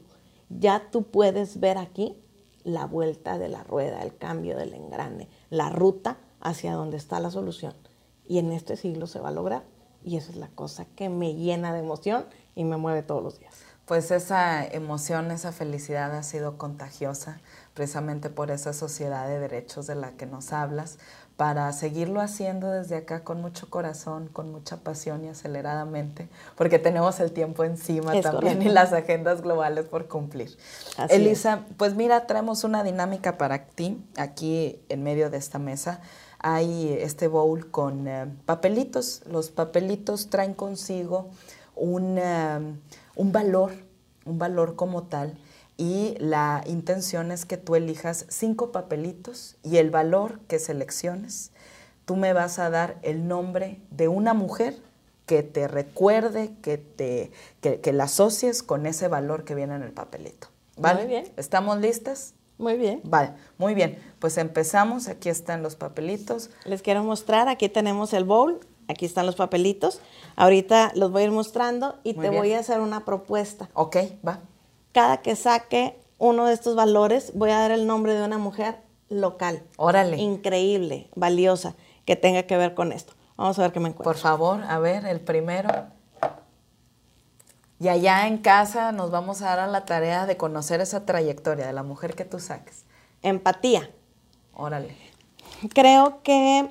[0.59, 2.17] ya tú puedes ver aquí
[2.63, 7.31] la vuelta de la rueda, el cambio del engrane, la ruta hacia donde está la
[7.31, 7.73] solución.
[8.27, 9.63] Y en este siglo se va a lograr.
[10.03, 12.25] Y eso es la cosa que me llena de emoción
[12.55, 13.55] y me mueve todos los días.
[13.85, 17.41] Pues esa emoción, esa felicidad ha sido contagiosa
[17.73, 20.97] precisamente por esa sociedad de derechos de la que nos hablas,
[21.41, 27.19] para seguirlo haciendo desde acá con mucho corazón, con mucha pasión y aceleradamente, porque tenemos
[27.19, 30.55] el tiempo encima también y las agendas globales por cumplir.
[31.09, 36.01] Elisa, pues mira, traemos una dinámica para ti aquí en medio de esta mesa.
[36.37, 39.23] Hay este bowl con eh, papelitos.
[39.25, 41.31] Los papelitos traen consigo
[41.75, 42.75] un, eh,
[43.15, 43.71] un valor,
[44.25, 45.39] un valor como tal
[45.81, 51.49] y la intención es que tú elijas cinco papelitos y el valor que selecciones,
[52.05, 54.77] tú me vas a dar el nombre de una mujer
[55.25, 59.91] que te recuerde, que, te, que, la asocies con ese valor que viene en el
[59.91, 60.49] papelito.
[60.77, 60.99] ¿Vale?
[60.99, 61.33] Muy bien.
[61.35, 62.35] ¿Estamos listas?
[62.59, 63.01] Muy bien.
[63.03, 63.97] Vale, muy bien.
[64.19, 65.07] Pues empezamos.
[65.07, 66.51] Aquí están los papelitos.
[66.63, 67.47] Les quiero mostrar.
[67.47, 68.59] Aquí tenemos el bowl.
[68.87, 69.99] Aquí están los papelitos.
[70.35, 73.67] Ahorita los voy a ir mostrando y te voy a hacer una propuesta.
[73.73, 74.41] Ok, va
[74.91, 78.77] cada que saque uno de estos valores, voy a dar el nombre de una mujer
[79.09, 79.63] local.
[79.77, 80.17] Órale.
[80.17, 81.75] Increíble, valiosa,
[82.05, 83.13] que tenga que ver con esto.
[83.37, 84.11] Vamos a ver qué me encuentro.
[84.11, 85.87] Por favor, a ver, el primero.
[87.79, 91.65] Y allá en casa nos vamos a dar a la tarea de conocer esa trayectoria
[91.65, 92.85] de la mujer que tú saques.
[93.23, 93.89] Empatía.
[94.53, 94.95] Órale.
[95.73, 96.69] Creo que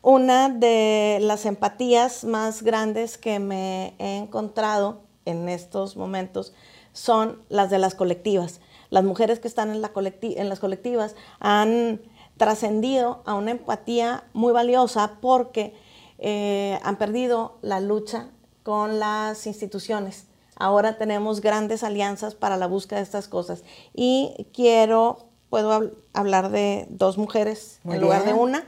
[0.00, 6.54] una de las empatías más grandes que me he encontrado en estos momentos
[6.96, 8.60] son las de las colectivas.
[8.88, 12.00] Las mujeres que están en, la en las colectivas han
[12.38, 15.74] trascendido a una empatía muy valiosa porque
[16.18, 18.28] eh, han perdido la lucha
[18.62, 20.26] con las instituciones.
[20.56, 23.62] Ahora tenemos grandes alianzas para la búsqueda de estas cosas.
[23.92, 28.66] Y quiero, puedo hablar de dos mujeres en lugar de una.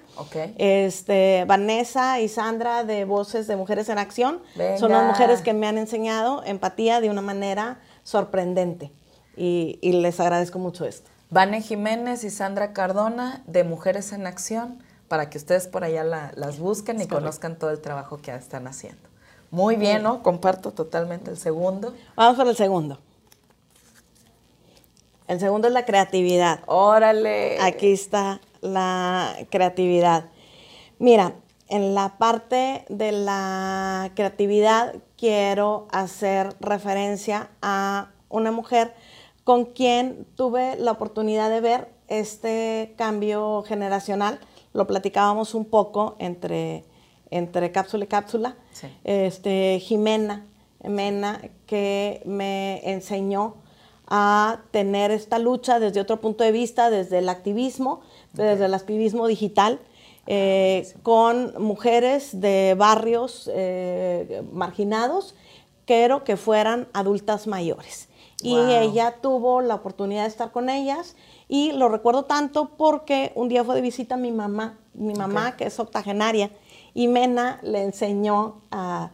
[0.58, 4.42] Este, Vanessa y Sandra de Voces de Mujeres en Acción.
[4.78, 8.90] Son las mujeres que me han enseñado empatía de una manera sorprendente
[9.36, 11.10] y, les agradezco mucho esto.
[11.30, 16.58] Vane Jiménez y Sandra Cardona de Mujeres en Acción para que ustedes por allá las
[16.58, 19.02] busquen y conozcan todo el trabajo que están haciendo.
[19.50, 20.22] Muy bien, ¿no?
[20.22, 21.94] Comparto totalmente el segundo.
[22.16, 22.98] Vamos por el segundo.
[25.26, 26.60] El segundo es la creatividad.
[26.66, 27.60] Órale.
[27.60, 30.24] Aquí está la creatividad.
[30.98, 31.34] Mira,
[31.68, 38.94] en la parte de la creatividad quiero hacer referencia a una mujer
[39.44, 44.40] con quien tuve la oportunidad de ver este cambio generacional.
[44.72, 46.84] Lo platicábamos un poco entre,
[47.30, 48.56] entre cápsula y cápsula.
[49.04, 50.46] Este, Jimena,
[50.82, 53.56] Mena, que me enseñó
[54.06, 58.00] a tener esta lucha desde otro punto de vista, desde el activismo,
[58.32, 59.80] desde el activismo digital
[60.30, 65.34] eh, con mujeres de barrios eh, marginados,
[65.86, 68.10] quiero que fueran adultas mayores.
[68.42, 71.16] Y ella tuvo la oportunidad de estar con ellas
[71.48, 75.64] y lo recuerdo tanto porque un día fue de visita mi mamá, mi mamá que
[75.64, 76.50] es octogenaria,
[76.92, 79.10] y Mena le enseñó a,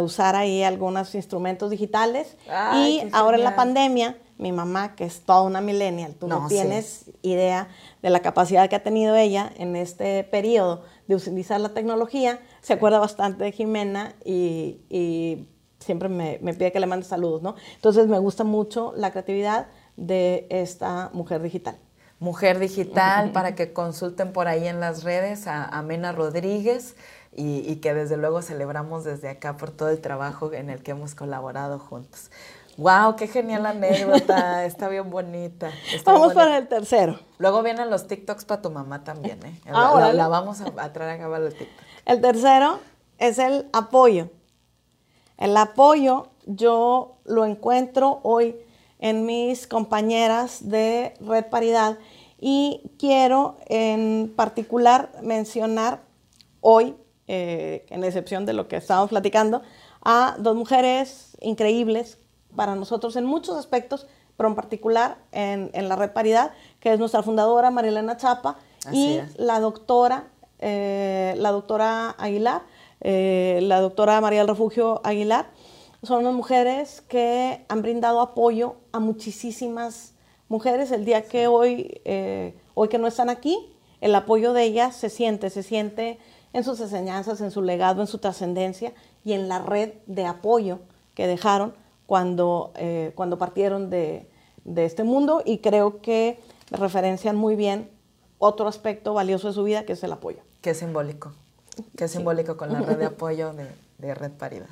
[0.00, 2.38] usar ahí algunos instrumentos digitales.
[2.74, 7.10] Y ahora en la pandemia mi mamá, que es toda una millennial, tú no, tienes
[7.22, 7.68] idea
[8.02, 12.74] de la capacidad que ha tenido ella en este periodo de utilizar la tecnología, se
[12.74, 15.46] acuerda bastante de Jimena y,
[15.80, 17.54] siempre me, pide que le mande saludos, ¿no?
[17.76, 21.78] Entonces me gusta mucho la creatividad de esta mujer digital.
[22.20, 26.96] Mujer Digital, para que consulten por ahí en las redes a Amena Rodríguez
[27.32, 30.90] y, y, que desde luego celebramos desde acá por todo el trabajo en el que
[30.90, 32.32] hemos colaborado juntos.
[32.78, 35.72] Wow, qué genial anécdota, está bien bonita.
[36.04, 37.18] vamos para el tercero.
[37.38, 39.60] Luego vienen los TikToks para tu mamá también, ¿eh?
[39.66, 41.84] Ah, la, vamos a, traer a el TikTok.
[42.06, 42.78] El tercero
[43.18, 44.30] es el apoyo.
[45.38, 48.56] El apoyo yo lo encuentro hoy
[49.00, 51.98] en mis compañeras de Red Paridad
[52.40, 56.02] y quiero en particular mencionar
[56.60, 59.62] hoy, eh, en excepción de lo que estábamos platicando,
[60.00, 62.18] a dos mujeres increíbles
[62.56, 67.22] para nosotros en muchos aspectos, pero en particular en, la red Paridad, que es nuestra
[67.22, 68.56] fundadora Marilena Chapa
[68.92, 70.28] y la doctora,
[70.60, 72.62] eh, la doctora Aguilar,
[73.00, 75.50] eh, la doctora María del Refugio Aguilar.
[76.02, 80.14] Son unas mujeres que han brindado apoyo a muchísimas
[80.48, 80.92] mujeres.
[80.92, 85.10] El día que hoy, eh, hoy que no están aquí, el apoyo de ellas se
[85.10, 86.18] siente, se siente
[86.52, 88.92] en sus enseñanzas, en su legado, en su trascendencia
[89.24, 90.78] y en la red de apoyo
[91.14, 91.74] que dejaron
[92.08, 94.30] cuando, eh, cuando partieron de,
[94.76, 96.40] este mundo y creo que
[96.70, 97.90] referencian muy bien
[98.38, 100.38] otro aspecto valioso de su vida que es el apoyo.
[100.62, 101.32] Qué simbólico,
[101.98, 104.70] qué simbólico con la red de apoyo de, Red Paridad.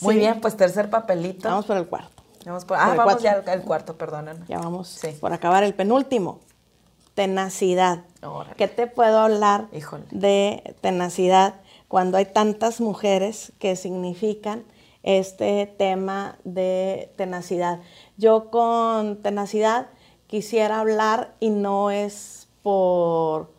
[0.00, 1.50] Muy bien, pues tercer papelito.
[1.50, 2.22] Vamos por el cuarto.
[2.46, 4.42] Vamos por, ah, vamos ya al cuarto, perdón.
[4.48, 6.40] Ya vamos por acabar el penúltimo.
[7.12, 8.04] tenacidad.
[8.56, 9.68] ¿Qué te puedo hablar
[10.12, 11.56] de tenacidad
[11.88, 14.64] cuando hay tantas mujeres que significan
[15.02, 17.80] este tema de tenacidad?
[18.16, 19.88] Yo con tenacidad
[20.26, 23.50] quisiera hablar y no es por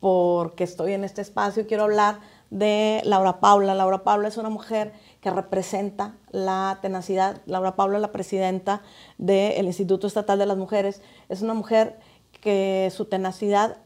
[0.00, 2.20] porque estoy en este espacio, quiero hablar
[2.50, 3.74] de Laura Paula.
[3.74, 4.92] Laura Paula es una mujer
[5.22, 7.40] que representa la tenacidad.
[7.46, 8.82] Laura Paula, la presidenta
[9.16, 11.98] del Instituto Estatal de las Mujeres, es una mujer
[12.42, 13.78] que su tenacidad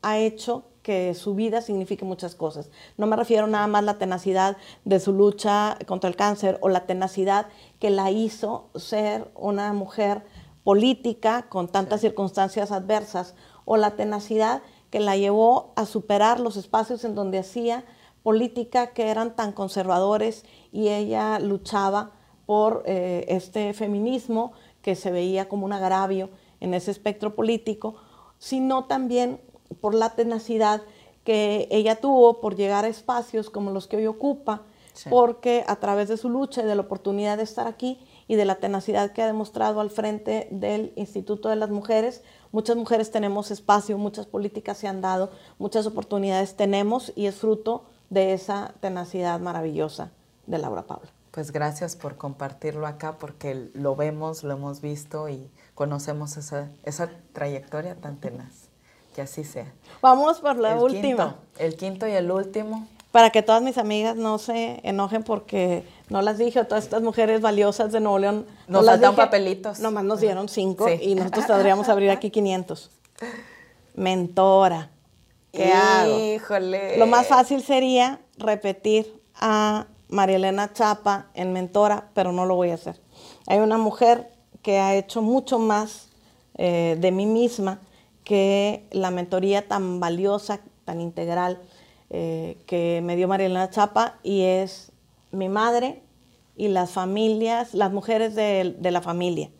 [0.00, 2.70] ha hecho que su vida signifique muchas cosas.
[2.96, 6.68] No me refiero nada más a la tenacidad de su lucha contra el cáncer o
[6.68, 10.22] la tenacidad que la hizo ser una mujer
[10.64, 17.04] política con tantas circunstancias adversas o la tenacidad que la llevó a superar los espacios
[17.04, 17.84] en donde hacía
[18.22, 22.12] política que eran tan conservadores y ella luchaba
[22.46, 24.52] por eh, este feminismo
[24.82, 27.94] que se veía como un agravio en ese espectro político,
[28.38, 29.40] sino también
[29.80, 30.82] por la tenacidad
[31.24, 34.62] que ella tuvo por llegar a espacios como los que hoy ocupa,
[35.08, 38.44] porque a través de su lucha y de la oportunidad de estar aquí y de
[38.44, 43.50] la tenacidad que ha demostrado al frente del Instituto de las Mujeres, muchas mujeres tenemos
[43.50, 49.40] espacio, muchas políticas se han dado, muchas oportunidades tenemos y es fruto de esa tenacidad
[49.40, 50.10] maravillosa
[50.46, 51.10] de Laura Paula.
[51.30, 57.08] Pues gracias por compartirlo acá porque lo vemos, lo hemos visto y conocemos esa, esa
[57.32, 58.59] trayectoria tan tenaz.
[59.20, 59.70] Que así sea.
[60.00, 61.36] Vamos por la última.
[61.58, 62.86] el quinto y el último.
[63.12, 67.02] Para que todas mis amigas no se enojen porque no las dije, o todas estas
[67.02, 68.46] mujeres valiosas de Nuevo León.
[68.66, 69.78] Nos no faltan papelitos.
[69.80, 72.90] Nomás nos dieron cinco y nosotros podríamos abrir aquí 500.
[73.94, 74.88] Mentora.
[75.52, 75.70] ¿Qué
[76.36, 76.96] Híjole.
[76.96, 82.70] Lo más fácil sería repetir a María Elena Chapa en mentora, pero no lo voy
[82.70, 82.98] a hacer.
[83.46, 84.30] Hay una mujer
[84.62, 86.08] que ha hecho mucho más
[86.54, 87.80] eh, de mí misma
[88.24, 91.60] que la mentoría tan valiosa, tan integral
[92.10, 94.92] eh, que me dio María Elena Chapa y es
[95.30, 96.02] mi madre
[96.56, 99.50] y las familias, las mujeres de, la familia.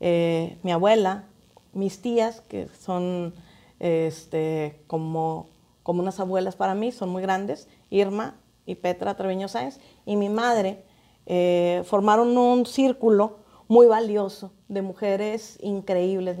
[0.00, 1.24] Eh, mi abuela,
[1.72, 3.34] mis tías, que son
[3.78, 5.48] este, como,
[5.82, 8.36] como unas abuelas para mí, son muy grandes, Irma
[8.66, 10.84] y Petra Treviño Sáenz, y mi madre,
[11.26, 13.38] eh, formaron un círculo
[13.68, 16.38] muy valioso de mujeres increíbles.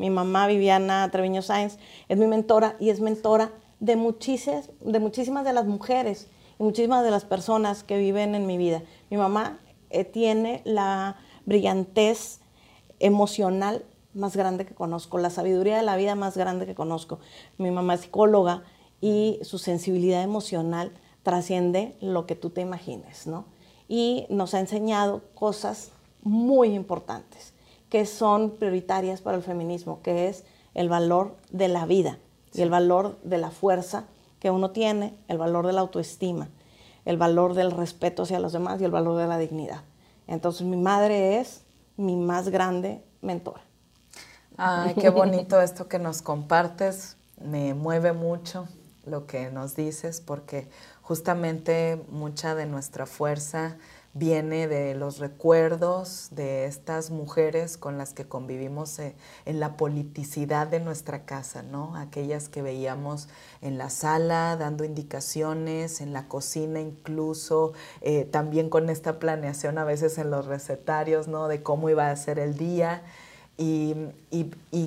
[0.00, 1.76] Mi mamá, Viviana Treviño Sáenz,
[2.08, 6.26] es mi mentora y es mentora de muchísimas, de muchísimas de las mujeres
[6.58, 8.82] y muchísimas de las personas que viven en mi vida.
[9.10, 9.58] Mi mamá
[9.90, 12.40] eh, tiene la brillantez
[12.98, 13.84] emocional
[14.14, 17.18] más grande que conozco, la sabiduría de la vida más grande que conozco.
[17.58, 18.62] Mi mamá es psicóloga
[19.02, 20.92] y su sensibilidad emocional
[21.22, 23.44] trasciende lo que tú te imagines, ¿no?
[23.86, 25.92] Y nos ha enseñado cosas
[26.22, 27.52] muy importantes
[27.90, 32.18] que son prioritarias para el feminismo, que es el valor de la vida
[32.54, 34.04] y el valor de la fuerza
[34.38, 36.48] que uno tiene, el valor de la autoestima,
[37.04, 39.82] el valor del respeto hacia los demás y el valor de la dignidad.
[40.26, 41.62] Entonces mi madre es
[41.96, 43.60] mi más grande mentora.
[44.56, 47.16] Ay, qué bonito esto que nos compartes.
[47.42, 48.68] Me mueve mucho
[49.04, 50.68] lo que nos dices porque
[51.02, 53.76] justamente mucha de nuestra fuerza
[54.12, 60.66] viene de los recuerdos de estas mujeres con las que convivimos eh, en la politicidad
[60.66, 61.94] de nuestra casa, ¿no?
[61.96, 63.28] Aquellas que veíamos
[63.62, 69.84] en la sala dando indicaciones, en la cocina incluso, eh, también con esta planeación a
[69.84, 71.46] veces en los recetarios, ¿no?
[71.46, 73.02] De cómo iba a ser el día.
[73.62, 73.94] Y,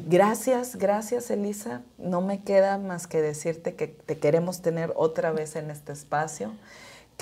[0.07, 1.83] gracias, gracias Elisa.
[1.99, 6.51] No me queda más que decirte que te queremos tener otra vez en este espacio,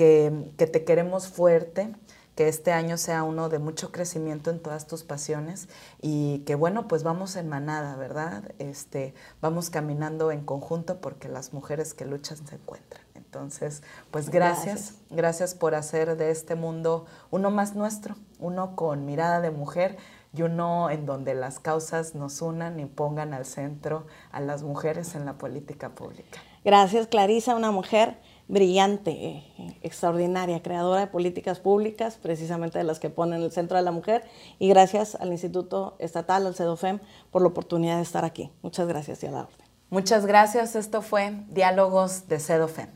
[0.02, 1.94] que, te queremos fuerte,
[2.36, 5.70] que este año sea uno de mucho crecimiento en todas tus pasiones
[6.02, 8.52] y que bueno, pues vamos en manada, ¿verdad?
[8.58, 13.04] Este, vamos caminando en conjunto porque las mujeres que luchan se encuentran.
[13.14, 19.40] Entonces, pues gracias, gracias por hacer de este mundo uno más nuestro, uno con mirada
[19.40, 19.98] de mujer
[20.34, 25.14] y uno en donde las causas nos unan y pongan al centro a las mujeres
[25.14, 26.40] en la política pública.
[26.66, 28.18] Gracias, Clarisa, una mujer
[28.52, 33.84] brillante, eh, extraordinaria, creadora de políticas públicas, precisamente de las que ponen el centro de
[33.84, 34.26] la mujer,
[34.60, 37.00] y gracias al Instituto Estatal, al CEDOFEM,
[37.32, 38.52] por la oportunidad de estar aquí.
[38.62, 39.66] Muchas gracias y a la orden.
[39.90, 40.76] Muchas gracias.
[40.76, 42.90] Esto fue Diálogos de CEDOFEM.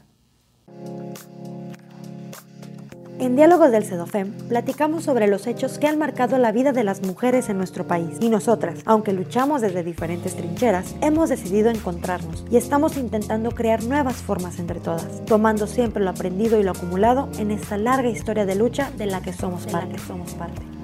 [3.17, 7.01] En Diálogos del CEDOFEM platicamos sobre los hechos que han marcado la vida de las
[7.01, 8.17] mujeres en nuestro país.
[8.19, 14.17] Y nosotras, aunque luchamos desde diferentes trincheras, hemos decidido encontrarnos y estamos intentando crear nuevas
[14.17, 18.55] formas entre todas, tomando siempre lo aprendido y lo acumulado en esta larga historia de
[18.55, 20.74] lucha de la que somos parte.